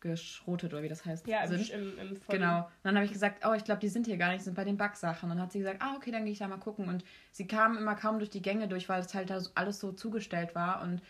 geschrotet 0.00 0.72
oder 0.72 0.82
wie 0.82 0.88
das 0.88 1.04
heißt. 1.04 1.26
Ja, 1.26 1.46
sind. 1.46 1.70
im, 1.70 1.98
im 1.98 2.20
Genau. 2.28 2.58
Und 2.60 2.70
dann 2.84 2.96
habe 2.96 3.06
ich 3.06 3.12
gesagt, 3.12 3.44
oh, 3.46 3.52
ich 3.54 3.64
glaube, 3.64 3.80
die 3.80 3.88
sind 3.88 4.06
hier 4.06 4.16
gar 4.16 4.32
nicht, 4.32 4.42
sind 4.42 4.54
bei 4.54 4.64
den 4.64 4.76
Backsachen. 4.76 5.30
Und 5.30 5.36
dann 5.36 5.44
hat 5.44 5.52
sie 5.52 5.58
gesagt, 5.58 5.82
ah, 5.82 5.94
okay, 5.96 6.10
dann 6.10 6.24
gehe 6.24 6.32
ich 6.32 6.38
da 6.38 6.48
mal 6.48 6.58
gucken. 6.58 6.88
Und 6.88 7.04
sie 7.32 7.46
kam 7.46 7.76
immer 7.76 7.94
kaum 7.94 8.18
durch 8.18 8.30
die 8.30 8.42
Gänge 8.42 8.68
durch, 8.68 8.88
weil 8.88 9.00
es 9.00 9.14
halt 9.14 9.30
da 9.30 9.40
alles 9.54 9.80
so 9.80 9.92
zugestellt 9.92 10.54
war. 10.54 10.82
Und 10.82 11.02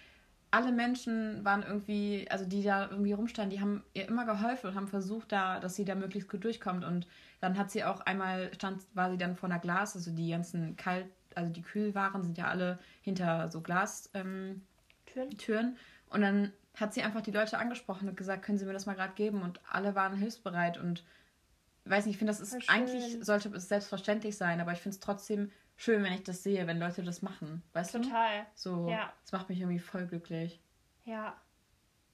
alle 0.51 0.72
Menschen 0.72 1.44
waren 1.44 1.62
irgendwie, 1.62 2.27
also 2.31 2.46
die 2.46 2.62
da 2.62 2.90
irgendwie 2.90 3.12
rumstanden, 3.12 3.51
die 3.51 3.61
haben 3.61 3.83
ihr 3.92 4.09
immer 4.09 4.24
geholfen 4.24 4.70
und 4.70 4.77
haben 4.77 4.88
versucht, 4.88 5.33
da, 5.33 5.61
dass 5.61 5.74
sie 5.74 5.85
da 5.85 5.94
möglichst 5.94 6.31
gut 6.31 6.44
durchkommt. 6.44 6.85
Und 6.85 7.07
dann 7.40 7.59
hat 7.59 7.70
sie 7.70 7.85
auch 7.85 8.01
einmal 8.01 8.53
stand, 8.55 8.83
war 8.94 9.11
sie 9.11 9.18
dann 9.18 9.37
vor 9.37 9.48
einer 9.48 9.59
Glas, 9.59 9.94
also 9.94 10.11
die 10.11 10.31
ganzen 10.31 10.77
Kalt, 10.77 11.07
also 11.35 11.53
die 11.53 11.62
Kühlwaren 11.62 12.22
sind 12.22 12.38
ja 12.38 12.48
alle 12.48 12.79
hinter 13.03 13.51
so 13.51 13.61
Glas 13.61 14.11
ähm, 14.14 14.62
Türen. 15.07 15.31
Türen. 15.31 15.77
Und 16.11 16.23
dann 16.23 16.53
hat 16.75 16.94
sie 16.94 17.03
einfach 17.03 17.23
die 17.23 17.31
Leute 17.31 17.59
angesprochen 17.59 18.09
und 18.09 18.16
gesagt, 18.16 18.44
können 18.44 18.59
Sie 18.59 18.64
mir 18.64 18.73
das 18.73 18.87
mal 18.87 18.94
gerade 18.94 19.14
geben? 19.14 19.42
Und 19.42 19.61
alle 19.71 19.94
waren 19.94 20.16
hilfsbereit 20.16 20.79
und 20.79 21.05
weiß 21.85 22.07
nicht, 22.07 22.14
ich 22.14 22.18
finde, 22.18 22.33
das 22.33 22.40
ist 22.40 22.68
eigentlich 22.68 23.18
sollte 23.25 23.49
es 23.51 23.68
selbstverständlich 23.68 24.37
sein, 24.37 24.61
aber 24.61 24.73
ich 24.73 24.79
finde 24.79 24.94
es 24.94 25.01
trotzdem 25.01 25.51
schön, 25.77 26.03
wenn 26.03 26.12
ich 26.12 26.23
das 26.23 26.42
sehe, 26.42 26.66
wenn 26.66 26.79
Leute 26.79 27.03
das 27.03 27.23
machen. 27.23 27.62
Weißt 27.73 27.92
Total. 27.92 28.03
du? 28.03 28.09
Total. 28.11 28.47
So, 28.55 28.88
ja. 28.88 29.12
das 29.23 29.33
macht 29.33 29.49
mich 29.49 29.61
irgendwie 29.61 29.79
voll 29.79 30.07
glücklich. 30.07 30.61
Ja. 31.05 31.37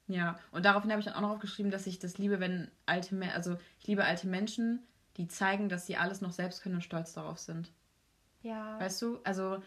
Ja, 0.06 0.38
und 0.50 0.66
daraufhin 0.66 0.90
habe 0.90 1.00
ich 1.00 1.06
dann 1.06 1.14
auch 1.14 1.22
noch 1.22 1.30
aufgeschrieben, 1.30 1.72
dass 1.72 1.86
ich 1.86 1.98
das 1.98 2.18
liebe, 2.18 2.38
wenn 2.38 2.70
alte 2.84 3.14
Menschen, 3.14 3.34
also 3.34 3.56
ich 3.80 3.86
liebe 3.86 4.04
alte 4.04 4.26
Menschen, 4.26 4.86
die 5.16 5.28
zeigen, 5.28 5.68
dass 5.68 5.86
sie 5.86 5.96
alles 5.96 6.20
noch 6.20 6.32
selbst 6.32 6.62
können 6.62 6.76
und 6.76 6.82
stolz 6.82 7.14
darauf 7.14 7.38
sind. 7.38 7.72
Ja. 8.42 8.78
Weißt 8.78 9.00
du? 9.00 9.20
Also 9.24 9.62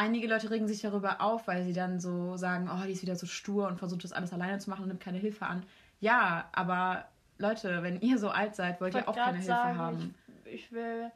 einige 0.00 0.26
Leute 0.26 0.50
regen 0.50 0.66
sich 0.66 0.80
darüber 0.80 1.20
auf, 1.20 1.46
weil 1.46 1.62
sie 1.62 1.74
dann 1.74 2.00
so 2.00 2.36
sagen, 2.36 2.70
oh, 2.72 2.84
die 2.86 2.92
ist 2.92 3.02
wieder 3.02 3.16
so 3.16 3.26
stur 3.26 3.68
und 3.68 3.78
versucht 3.78 4.02
das 4.02 4.12
alles 4.12 4.32
alleine 4.32 4.58
zu 4.58 4.70
machen 4.70 4.82
und 4.82 4.88
nimmt 4.88 5.02
keine 5.02 5.18
Hilfe 5.18 5.46
an. 5.46 5.62
Ja, 6.00 6.48
aber 6.52 7.04
Leute, 7.36 7.82
wenn 7.82 8.00
ihr 8.00 8.18
so 8.18 8.30
alt 8.30 8.54
seid, 8.54 8.80
wollt 8.80 8.94
ihr 8.94 9.06
auch 9.06 9.14
keine 9.14 9.36
Hilfe 9.36 9.54
haben. 9.54 10.14
Ich, 10.44 10.54
ich, 10.54 10.72
will, 10.72 11.10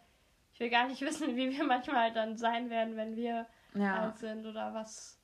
ich 0.52 0.60
will 0.60 0.68
gar 0.68 0.86
nicht 0.86 1.00
wissen, 1.08 1.34
wie 1.34 1.50
wir 1.50 1.64
manchmal 1.64 2.12
dann 2.12 2.36
sein 2.36 2.68
werden, 2.68 2.96
wenn 2.96 3.16
wir 3.16 3.46
ja. 3.74 4.02
alt 4.02 4.18
sind 4.18 4.46
oder 4.46 4.74
was. 4.74 5.18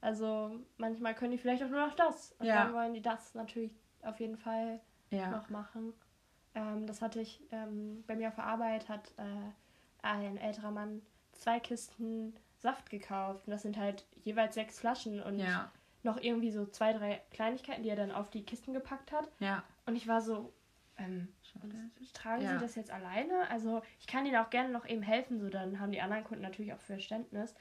Also 0.00 0.58
manchmal 0.78 1.14
können 1.14 1.32
die 1.32 1.38
vielleicht 1.38 1.62
auch 1.62 1.68
nur 1.68 1.86
noch 1.86 1.94
das. 1.94 2.34
Und 2.38 2.46
ja. 2.46 2.64
dann 2.64 2.72
wollen 2.72 2.94
die 2.94 3.02
das 3.02 3.34
natürlich 3.34 3.72
auf 4.02 4.18
jeden 4.18 4.38
Fall 4.38 4.80
ja. 5.10 5.30
noch 5.30 5.50
machen. 5.50 5.92
Ähm, 6.54 6.86
das 6.86 7.02
hatte 7.02 7.20
ich 7.20 7.42
ähm, 7.52 8.02
bei 8.06 8.16
mir 8.16 8.28
auf 8.28 8.36
der 8.36 8.44
Arbeit, 8.44 8.88
hat 8.88 9.12
äh, 9.18 9.50
ein 10.00 10.38
älterer 10.38 10.70
Mann 10.70 11.02
zwei 11.32 11.60
Kisten 11.60 12.34
Saft 12.58 12.90
gekauft. 12.90 13.46
Und 13.46 13.52
das 13.52 13.62
sind 13.62 13.76
halt 13.76 14.04
jeweils 14.22 14.54
sechs 14.54 14.80
Flaschen 14.80 15.22
und 15.22 15.38
ja. 15.38 15.70
noch 16.02 16.20
irgendwie 16.20 16.50
so 16.50 16.66
zwei, 16.66 16.92
drei 16.92 17.20
Kleinigkeiten, 17.30 17.82
die 17.82 17.88
er 17.88 17.96
dann 17.96 18.12
auf 18.12 18.30
die 18.30 18.44
Kisten 18.44 18.72
gepackt 18.72 19.12
hat. 19.12 19.28
Ja. 19.38 19.62
Und 19.86 19.96
ich 19.96 20.08
war 20.08 20.20
so, 20.20 20.52
ähm, 20.96 21.28
tragen 22.12 22.42
ja. 22.42 22.52
Sie 22.52 22.58
das 22.58 22.74
jetzt 22.74 22.90
alleine? 22.90 23.48
Also 23.50 23.82
ich 24.00 24.06
kann 24.06 24.26
Ihnen 24.26 24.36
auch 24.36 24.50
gerne 24.50 24.70
noch 24.70 24.86
eben 24.86 25.02
helfen, 25.02 25.40
so 25.40 25.48
dann 25.48 25.80
haben 25.80 25.92
die 25.92 26.00
anderen 26.00 26.24
Kunden 26.24 26.42
natürlich 26.42 26.72
auch 26.72 26.80
Verständnis. 26.80 27.54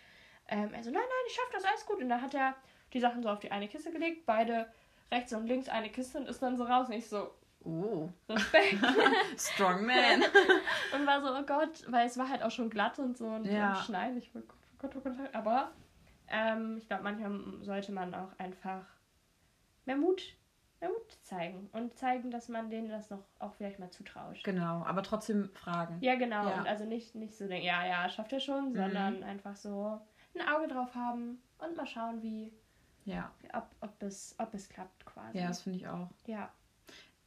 Ähm, 0.48 0.72
also 0.76 0.90
nein, 0.90 1.02
nein, 1.02 1.26
ich 1.28 1.34
schaffe 1.34 1.54
das 1.54 1.66
alles 1.66 1.86
gut. 1.86 2.02
Und 2.02 2.10
dann 2.10 2.22
hat 2.22 2.34
er 2.34 2.56
die 2.94 3.00
Sachen 3.00 3.22
so 3.22 3.30
auf 3.30 3.40
die 3.40 3.52
eine 3.52 3.68
Kiste 3.68 3.92
gelegt, 3.92 4.26
beide 4.26 4.68
rechts 5.12 5.34
und 5.34 5.48
links 5.48 5.70
eine 5.70 5.90
Kiste 5.90 6.18
und 6.18 6.28
ist 6.28 6.42
dann 6.42 6.58
so 6.58 6.64
raus. 6.64 6.88
Und 6.88 6.94
ich 6.94 7.08
so, 7.08 7.32
Oh. 7.64 8.10
Respekt. 8.30 8.78
Strong 9.38 9.86
man. 9.86 10.24
und 10.94 11.06
war 11.06 11.22
so, 11.22 11.36
oh 11.36 11.44
Gott, 11.46 11.84
weil 11.88 12.08
es 12.08 12.18
war 12.18 12.30
halt 12.30 12.42
auch 12.44 12.52
schon 12.52 12.70
glatt 12.70 12.98
und 13.00 13.18
so 13.18 13.26
und, 13.26 13.46
ja. 13.46 13.76
schneiden. 13.76 14.18
Ich 14.18 14.34
war, 14.34 14.42
Gott, 14.80 14.96
oh 14.96 15.10
aber 15.34 15.72
ähm, 16.28 16.78
ich 16.78 16.88
glaube, 16.88 17.04
manchmal 17.04 17.64
sollte 17.64 17.92
man 17.92 18.14
auch 18.14 18.38
einfach 18.38 18.86
mehr 19.86 19.96
Mut, 19.96 20.22
mehr 20.80 20.90
Mut 20.90 21.18
zeigen 21.24 21.70
und 21.72 21.98
zeigen, 21.98 22.30
dass 22.30 22.50
man 22.50 22.70
denen 22.70 22.90
das 22.90 23.10
noch 23.10 23.24
auch 23.40 23.54
vielleicht 23.56 23.80
mal 23.80 23.90
zutraut. 23.90 24.44
Genau, 24.44 24.84
aber 24.84 25.04
trotzdem 25.04 25.50
fragen. 25.54 25.98
Ja, 26.02 26.16
genau. 26.16 26.48
Ja. 26.48 26.60
Und 26.60 26.68
also 26.68 26.86
nicht, 26.86 27.16
nicht 27.16 27.36
so 27.36 27.48
denken, 27.48 27.66
ja, 27.66 27.86
ja, 27.86 28.10
schafft 28.10 28.34
er 28.34 28.40
schon, 28.40 28.70
mhm. 28.70 28.76
sondern 28.76 29.24
einfach 29.24 29.56
so 29.56 30.00
ein 30.36 30.48
Auge 30.48 30.68
drauf 30.68 30.94
haben 30.94 31.42
und 31.58 31.76
mal 31.76 31.88
schauen, 31.88 32.22
wie, 32.22 32.54
ja. 33.06 33.32
ob, 33.54 33.68
ob, 33.82 34.04
es, 34.04 34.36
ob 34.38 34.54
es 34.54 34.70
klappt 34.70 35.06
quasi. 35.06 35.40
Ja, 35.40 35.48
das 35.48 35.62
finde 35.62 35.80
ich 35.80 35.88
auch. 35.88 36.10
Ja. 36.28 36.52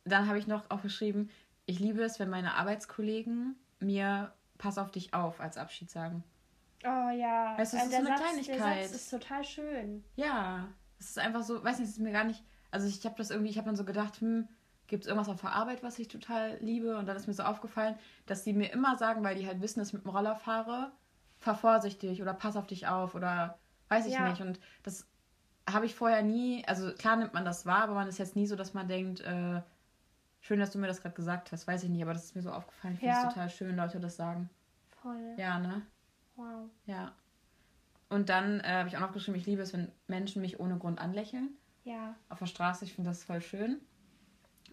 Dann 0.05 0.29
habe 0.29 0.39
ich 0.39 0.47
noch 0.47 0.71
aufgeschrieben, 0.71 1.31
ich 1.67 1.79
liebe 1.79 2.03
es, 2.03 2.19
wenn 2.19 2.31
meine 2.31 2.55
Arbeitskollegen 2.55 3.57
mir 3.81 4.33
Pass 4.59 4.77
auf 4.77 4.91
dich 4.91 5.15
auf 5.15 5.41
als 5.41 5.57
Abschied 5.57 5.89
sagen. 5.89 6.23
Oh 6.85 7.11
ja. 7.11 7.55
Weißt 7.59 7.73
du, 7.73 7.77
das 7.77 7.87
äh, 7.87 7.89
ist 7.89 7.93
so 7.93 7.99
eine 7.99 8.09
Satz, 8.09 8.21
Kleinigkeit. 8.21 8.59
Der 8.59 8.89
Satz 8.89 8.97
ist 8.97 9.11
total 9.11 9.45
schön. 9.45 10.05
Ja. 10.17 10.69
Es 10.99 11.11
ist 11.11 11.19
einfach 11.19 11.43
so, 11.43 11.63
weiß 11.63 11.79
nicht, 11.79 11.89
es 11.89 11.97
ist 11.97 12.03
mir 12.03 12.13
gar 12.13 12.25
nicht. 12.25 12.43
Also 12.71 12.87
ich 12.87 13.05
habe 13.05 13.17
das 13.17 13.31
irgendwie, 13.31 13.51
ich 13.51 13.59
habe 13.59 13.67
dann 13.67 13.77
so 13.77 13.85
gedacht, 13.85 14.21
hm, 14.21 14.49
gibt 14.87 15.05
es 15.05 15.09
irgendwas 15.09 15.29
auf 15.29 15.41
der 15.41 15.53
Arbeit, 15.53 15.83
was 15.83 15.99
ich 15.99 16.09
total 16.09 16.59
liebe? 16.61 16.97
Und 16.97 17.07
dann 17.07 17.17
ist 17.17 17.27
mir 17.27 17.35
so 17.35 17.43
aufgefallen, 17.43 17.97
dass 18.27 18.45
die 18.45 18.53
mir 18.53 18.73
immer 18.73 18.97
sagen, 18.97 19.23
weil 19.23 19.37
die 19.37 19.47
halt 19.47 19.61
wissen, 19.61 19.79
dass 19.79 19.89
ich 19.89 19.95
mit 19.95 20.05
dem 20.05 20.11
Roller 20.11 20.37
fahre, 20.37 20.93
fahr 21.39 21.57
vorsichtig 21.57 22.21
oder 22.21 22.35
pass 22.35 22.57
auf 22.57 22.67
dich 22.67 22.87
auf 22.87 23.15
oder 23.15 23.59
weiß 23.89 24.07
ich 24.07 24.15
ja. 24.15 24.29
nicht. 24.29 24.41
Und 24.41 24.61
das 24.83 25.07
habe 25.69 25.87
ich 25.87 25.95
vorher 25.95 26.23
nie, 26.23 26.65
also 26.67 26.93
klar 26.93 27.17
nimmt 27.17 27.35
man 27.35 27.45
das 27.45 27.67
wahr, 27.67 27.85
aber 27.85 27.95
man 27.95 28.09
ist 28.09 28.19
jetzt 28.19 28.37
nie 28.37 28.47
so, 28.47 28.57
dass 28.57 28.75
man 28.75 28.89
denkt, 28.89 29.21
äh, 29.21 29.63
schön, 30.41 30.59
dass 30.59 30.71
du 30.71 30.79
mir 30.79 30.87
das 30.87 31.03
gerade 31.03 31.15
gesagt 31.15 31.53
hast, 31.53 31.67
weiß 31.67 31.85
ich 31.85 31.91
nicht, 31.91 32.03
aber 32.03 32.13
das 32.13 32.25
ist 32.25 32.37
mir 32.37 32.43
so 32.43 32.51
aufgefallen. 32.51 32.95
Ich 32.95 33.01
finde 33.01 33.17
es 33.17 33.23
total 33.23 33.51
schön, 33.51 33.77
Leute 33.77 34.01
das 34.01 34.17
sagen. 34.17 34.51
Voll. 35.03 35.35
Ja, 35.37 35.59
ne? 35.59 35.83
Wow. 36.41 36.71
Ja. 36.87 37.13
Und 38.09 38.29
dann 38.29 38.61
äh, 38.61 38.69
habe 38.69 38.89
ich 38.89 38.97
auch 38.97 39.01
noch 39.01 39.13
geschrieben, 39.13 39.37
ich 39.37 39.47
liebe 39.47 39.63
es, 39.63 39.73
wenn 39.73 39.93
Menschen 40.09 40.41
mich 40.43 40.59
ohne 40.59 40.79
Grund 40.79 40.99
anlächeln. 40.99 41.51
Ja. 41.85 42.17
Auf 42.29 42.39
der 42.39 42.47
Straße, 42.47 42.85
ich 42.85 42.95
finde 42.95 43.11
das 43.11 43.25
voll 43.25 43.43
schön. 43.43 43.81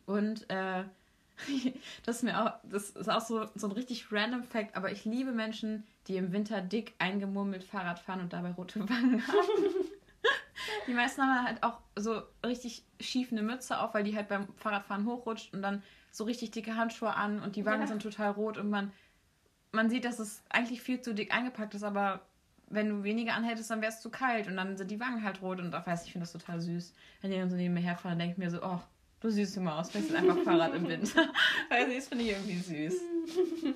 Und 0.06 0.50
äh, 0.50 0.84
das 2.06 2.18
ist 2.18 2.24
mir 2.24 2.42
auch, 2.42 2.54
das 2.64 2.92
ist 2.92 3.10
auch 3.10 3.22
so, 3.22 3.48
so 3.56 3.68
ein 3.68 3.74
richtig 3.74 4.12
random 4.12 4.44
Fact, 4.44 4.76
aber 4.76 4.92
ich 4.92 5.06
liebe 5.06 5.34
Menschen, 5.34 5.86
die 6.08 6.16
im 6.16 6.32
Winter 6.32 6.62
dick 6.62 6.96
eingemurmelt 7.00 7.64
Fahrrad 7.64 8.00
fahren 8.00 8.22
und 8.22 8.34
dabei 8.34 8.52
rote 8.52 8.88
Wangen 8.90 9.28
haben. 9.28 9.76
die 10.88 10.94
meisten 10.94 11.22
haben 11.22 11.46
halt 11.46 11.64
auch 11.64 11.80
so 11.96 12.22
richtig 12.46 12.86
schief 13.00 13.32
eine 13.32 13.44
Mütze 13.44 13.80
auf, 13.80 13.94
weil 13.94 14.06
die 14.06 14.16
halt 14.16 14.30
beim 14.30 14.48
Fahrradfahren 14.56 15.06
hochrutscht 15.06 15.54
und 15.54 15.62
dann 15.62 15.84
so 16.12 16.24
richtig 16.24 16.52
dicke 16.52 16.76
Handschuhe 16.76 17.14
an 17.14 17.42
und 17.42 17.56
die 17.56 17.66
Wangen 17.66 17.82
ja. 17.82 17.88
sind 17.88 18.02
total 18.02 18.32
rot 18.32 18.58
und 18.58 18.70
man 18.70 18.92
man 19.78 19.90
sieht, 19.90 20.06
dass 20.06 20.20
es 20.20 20.44
eigentlich 20.50 20.82
viel 20.82 21.02
zu 21.02 21.14
dick 21.14 21.34
eingepackt 21.34 21.76
ist, 21.76 21.84
aber 21.84 22.22
wenn 22.70 22.90
du 22.90 23.04
weniger 23.04 23.36
anhältst, 23.36 23.70
dann 23.70 23.80
wäre 23.80 23.92
es 23.92 24.02
zu 24.02 24.10
kalt 24.10 24.48
und 24.48 24.58
dann 24.58 24.76
sind 24.76 24.92
die 24.92 25.00
Wangen 25.00 25.24
halt 25.24 25.42
rot 25.42 25.60
und 25.60 25.74
auch 25.74 25.86
weiß 25.86 26.06
ich 26.06 26.12
finde 26.12 26.24
das 26.24 26.34
total 26.34 26.60
süß. 26.60 26.94
Wenn 27.22 27.32
die 27.32 27.38
dann 27.38 27.50
so 27.50 27.56
neben 27.56 27.76
mir 27.76 27.80
herfahren, 27.80 28.18
dann 28.18 28.28
denke 28.28 28.34
ich 28.34 28.38
mir 28.40 28.52
so, 28.52 28.62
oh, 28.62 28.82
du 29.22 29.30
süße 29.30 29.62
Maus, 29.62 29.92
fährst 29.92 30.14
einfach 30.14 30.38
Fahrrad 30.40 30.74
im 30.74 30.88
Winter. 30.88 31.30
weiß 31.70 31.88
nicht, 31.88 32.00
das 32.00 32.08
finde 32.08 32.24
ich 32.26 32.32
irgendwie 32.32 32.58
süß. 32.58 33.02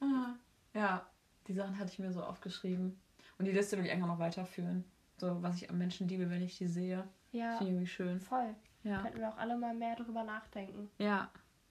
Ah, 0.00 0.34
ja, 0.74 1.06
die 1.46 1.54
Sachen 1.54 1.78
hatte 1.78 1.90
ich 1.90 1.98
mir 1.98 2.12
so 2.12 2.22
aufgeschrieben. 2.22 3.00
Und 3.38 3.46
die 3.46 3.52
Liste 3.52 3.78
will 3.78 3.86
ich 3.86 3.92
einfach 3.92 4.08
noch 4.08 4.18
weiterführen. 4.18 4.84
So, 5.16 5.42
was 5.42 5.56
ich 5.56 5.70
am 5.70 5.78
Menschen 5.78 6.08
liebe, 6.08 6.28
wenn 6.28 6.42
ich 6.42 6.58
die 6.58 6.66
sehe. 6.66 7.08
Ja. 7.32 7.56
Finde 7.56 7.64
ich 7.64 7.70
irgendwie 7.70 7.86
schön. 7.86 8.20
Voll. 8.20 8.54
Ja. 8.82 9.00
Könnten 9.00 9.20
wir 9.20 9.28
auch 9.30 9.38
alle 9.38 9.56
mal 9.56 9.72
mehr 9.72 9.96
drüber 9.96 10.24
nachdenken. 10.24 10.90
Ja. 10.98 11.30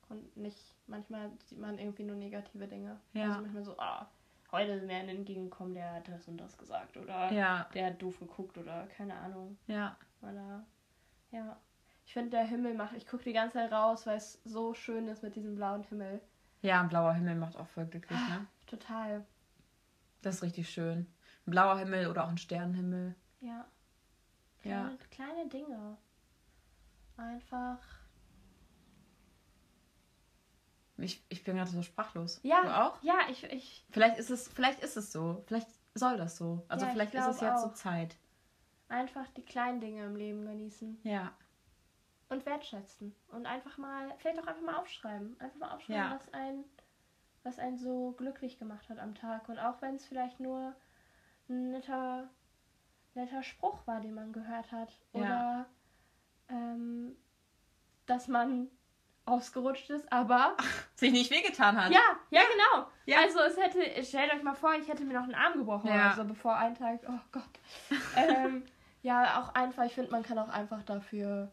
Und 0.10 0.36
nicht 0.36 0.72
manchmal 0.93 1.32
sieht 1.43 1.60
man 1.60 1.77
irgendwie 1.77 2.03
nur 2.03 2.15
negative 2.15 2.67
Dinge. 2.67 2.99
Ja. 3.13 3.25
Also 3.25 3.41
manchmal 3.41 3.63
so, 3.63 3.77
ah, 3.79 4.08
heute 4.51 4.73
ist 4.73 4.86
mir 4.86 4.95
ein 4.95 5.10
entgegenkommen, 5.10 5.73
der 5.73 5.91
hat 5.93 6.08
das 6.08 6.27
und 6.27 6.38
das 6.38 6.58
gesagt 6.58 6.95
oder 6.97 7.32
ja. 7.32 7.67
der 7.73 7.88
hat 7.88 8.01
doof 8.01 8.19
geguckt 8.19 8.58
oder 8.58 8.88
keine 8.95 9.15
Ahnung. 9.15 9.58
Ja. 9.67 9.97
Oder, 10.21 10.65
ja. 11.32 11.58
Ich 12.06 12.13
finde, 12.13 12.32
der 12.32 12.45
Himmel 12.45 12.75
macht, 12.75 12.95
ich 12.95 13.08
gucke 13.08 13.23
die 13.23 13.34
ganze 13.34 13.58
Zeit 13.58 13.71
raus, 13.71 14.06
weil 14.06 14.17
es 14.17 14.39
so 14.45 14.73
schön 14.73 15.08
ist 15.08 15.23
mit 15.23 15.36
diesem 15.36 15.56
blauen 15.56 15.84
Himmel. 15.84 16.21
Ja, 16.62 16.82
ein 16.82 16.89
blauer 16.89 17.13
Himmel 17.13 17.36
macht 17.36 17.58
auch 17.58 17.67
voll 17.67 17.86
glücklich, 17.86 18.19
ne? 18.29 18.41
Ah, 18.41 18.67
total. 18.67 19.25
Das 20.21 20.36
ist 20.36 20.43
richtig 20.43 20.69
schön. 20.69 21.08
Ein 21.47 21.51
blauer 21.51 21.77
Himmel 21.79 22.08
oder 22.08 22.25
auch 22.25 22.29
ein 22.29 22.38
Sternenhimmel. 22.38 23.15
Ja. 23.41 23.65
Kleine, 24.62 24.91
ja. 24.91 24.97
kleine 25.12 25.49
Dinge. 25.49 25.97
Einfach 27.17 27.79
ich, 31.03 31.23
ich 31.29 31.43
bin 31.43 31.55
gerade 31.55 31.69
so 31.69 31.81
sprachlos. 31.81 32.39
Ja. 32.43 32.61
Du 32.61 32.75
auch? 32.75 33.03
Ja, 33.03 33.19
ich, 33.29 33.43
ich. 33.45 33.85
Vielleicht 33.91 34.17
ist 34.17 34.29
es, 34.29 34.47
vielleicht 34.47 34.81
ist 34.81 34.97
es 34.97 35.11
so. 35.11 35.43
Vielleicht 35.47 35.67
soll 35.93 36.17
das 36.17 36.37
so. 36.37 36.63
Also 36.67 36.85
ja, 36.85 36.91
vielleicht 36.91 37.13
ist 37.13 37.27
es 37.27 37.41
jetzt 37.41 37.63
auch. 37.63 37.69
so 37.69 37.69
Zeit. 37.69 38.15
Einfach 38.89 39.27
die 39.37 39.43
kleinen 39.43 39.81
Dinge 39.81 40.05
im 40.05 40.15
Leben 40.15 40.45
genießen. 40.45 40.99
Ja. 41.03 41.31
Und 42.29 42.45
wertschätzen. 42.45 43.15
Und 43.31 43.45
einfach 43.45 43.77
mal, 43.77 44.13
vielleicht 44.17 44.39
auch 44.39 44.47
einfach 44.47 44.63
mal 44.63 44.75
aufschreiben. 44.75 45.39
Einfach 45.39 45.57
mal 45.59 45.71
aufschreiben, 45.71 46.03
ja. 46.03 46.15
was 46.15 46.33
ein 46.33 46.63
was 47.43 47.59
einen 47.59 47.77
so 47.77 48.13
glücklich 48.17 48.57
gemacht 48.57 48.89
hat 48.89 48.99
am 48.99 49.15
Tag. 49.15 49.49
Und 49.49 49.59
auch 49.59 49.81
wenn 49.81 49.95
es 49.95 50.05
vielleicht 50.05 50.39
nur 50.39 50.73
ein 51.49 51.71
netter, 51.71 52.29
netter 53.13 53.43
Spruch 53.43 53.85
war, 53.85 53.99
den 53.99 54.13
man 54.13 54.31
gehört 54.31 54.71
hat. 54.71 54.97
Oder 55.11 55.27
ja. 55.27 55.65
ähm, 56.49 57.15
dass 58.05 58.27
man 58.27 58.69
ausgerutscht 59.25 59.89
ist, 59.89 60.12
aber 60.12 60.55
sich 60.95 61.12
nicht 61.12 61.31
wehgetan 61.31 61.81
hat. 61.81 61.91
ja, 61.91 62.01
ja, 62.29 62.41
genau. 62.51 62.88
Ja. 63.05 63.19
Also 63.19 63.39
es 63.39 63.57
hätte, 63.57 64.03
stellt 64.03 64.33
euch 64.33 64.43
mal 64.43 64.53
vor, 64.55 64.73
ich 64.75 64.88
hätte 64.88 65.03
mir 65.05 65.13
noch 65.13 65.23
einen 65.23 65.36
Arm 65.36 65.53
gebrochen 65.57 65.88
Ja. 65.89 66.07
oder 66.07 66.15
so, 66.15 66.25
bevor 66.25 66.55
ein 66.55 66.75
Tag, 66.75 66.99
oh 67.07 67.19
Gott. 67.31 67.43
ähm, 68.17 68.63
ja, 69.01 69.41
auch 69.41 69.53
einfach, 69.55 69.83
ich 69.86 69.93
finde, 69.93 70.12
man 70.12 70.23
kann 70.23 70.38
auch 70.39 70.49
einfach 70.49 70.83
dafür 70.83 71.51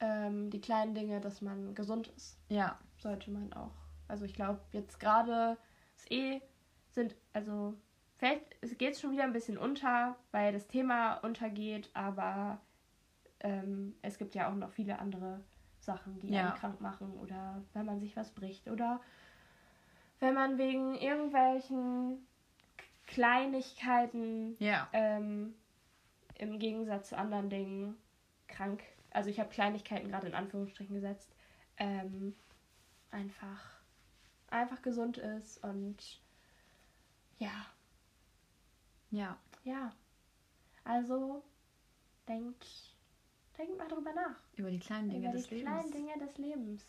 ähm, 0.00 0.50
die 0.50 0.60
kleinen 0.60 0.94
Dinge, 0.94 1.20
dass 1.20 1.40
man 1.40 1.74
gesund 1.74 2.08
ist, 2.16 2.38
Ja. 2.48 2.78
sollte 2.98 3.30
man 3.30 3.52
auch. 3.52 3.72
Also 4.08 4.24
ich 4.24 4.34
glaube, 4.34 4.60
jetzt 4.72 5.00
gerade 5.00 5.56
ist 5.96 6.10
eh, 6.10 6.42
sind, 6.90 7.14
also 7.32 7.74
vielleicht 8.18 8.44
geht 8.78 8.92
es 8.94 9.00
schon 9.00 9.12
wieder 9.12 9.24
ein 9.24 9.32
bisschen 9.32 9.56
unter, 9.58 10.16
weil 10.32 10.52
das 10.52 10.66
Thema 10.66 11.14
untergeht, 11.16 11.90
aber 11.94 12.60
ähm, 13.40 13.94
es 14.02 14.18
gibt 14.18 14.34
ja 14.34 14.48
auch 14.50 14.54
noch 14.54 14.70
viele 14.70 14.98
andere 14.98 15.40
Sachen, 15.84 16.18
die 16.20 16.28
Ja. 16.28 16.50
einen 16.50 16.54
krank 16.58 16.80
machen 16.80 17.12
oder 17.18 17.62
wenn 17.72 17.86
man 17.86 18.00
sich 18.00 18.16
was 18.16 18.30
bricht 18.30 18.68
oder 18.68 19.00
wenn 20.20 20.34
man 20.34 20.58
wegen 20.58 20.94
irgendwelchen 20.94 22.26
Kleinigkeiten 23.06 24.56
Ja. 24.58 24.88
ähm, 24.92 25.54
im 26.38 26.58
Gegensatz 26.58 27.10
zu 27.10 27.18
anderen 27.18 27.50
Dingen 27.50 27.96
krank, 28.48 28.82
also 29.10 29.30
ich 29.30 29.38
habe 29.38 29.50
Kleinigkeiten 29.50 30.08
gerade 30.08 30.26
in 30.26 30.34
Anführungsstrichen 30.34 30.94
gesetzt, 30.94 31.34
ähm, 31.76 32.34
einfach, 33.10 33.80
einfach 34.48 34.82
gesund 34.82 35.18
ist 35.18 35.62
und 35.62 36.20
ja, 37.38 37.66
Ja. 39.10 39.36
ja. 39.64 39.92
Also 40.84 41.42
denkt, 42.28 42.93
denkt 43.58 43.78
mal 43.78 43.88
drüber 43.88 44.12
nach. 44.12 44.36
Über 44.56 44.70
die 44.70 44.78
kleinen 44.78 45.08
Dinge 45.10 45.28
über 45.28 45.32
des 45.38 45.48
die 45.48 45.56
Lebens. 45.56 45.70
kleinen 45.72 45.92
Dinge 45.92 46.18
des 46.26 46.38
Lebens. 46.38 46.82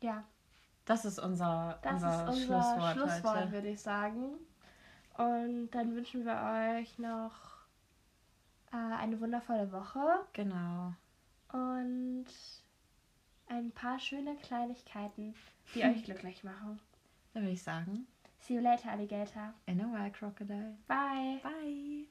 Ja, 0.00 0.24
Das 0.84 1.04
ist 1.04 1.18
unser, 1.20 1.78
das 1.82 1.94
unser, 1.94 2.08
ist 2.08 2.28
unser 2.28 2.40
Schlusswort, 2.46 2.92
Schlusswort, 2.96 3.52
würde 3.52 3.68
ich 3.68 3.80
sagen. 3.80 4.34
Und 5.16 5.70
dann 5.70 5.94
wünschen 5.94 6.24
wir 6.24 6.80
euch 6.80 6.98
noch 6.98 7.32
äh, 8.72 8.76
eine 8.76 9.20
wundervolle 9.20 9.70
Woche 9.70 10.00
Genau. 10.32 10.92
und 11.52 12.26
ein 13.46 13.70
paar 13.72 13.98
schöne 14.00 14.34
Kleinigkeiten, 14.36 15.34
die 15.74 15.82
euch 15.84 16.02
glücklich 16.04 16.42
machen. 16.42 16.80
Dann 17.34 17.42
würde 17.44 17.52
ich 17.52 17.62
sagen, 17.62 18.06
See 18.40 18.54
you 18.54 18.60
later, 18.60 18.90
Alligator. 18.90 19.54
in 19.66 19.80
a 19.80 19.84
while, 19.84 20.10
Crocodile. 20.10 20.76
Bye. 20.88 21.38
Bye. 21.42 22.06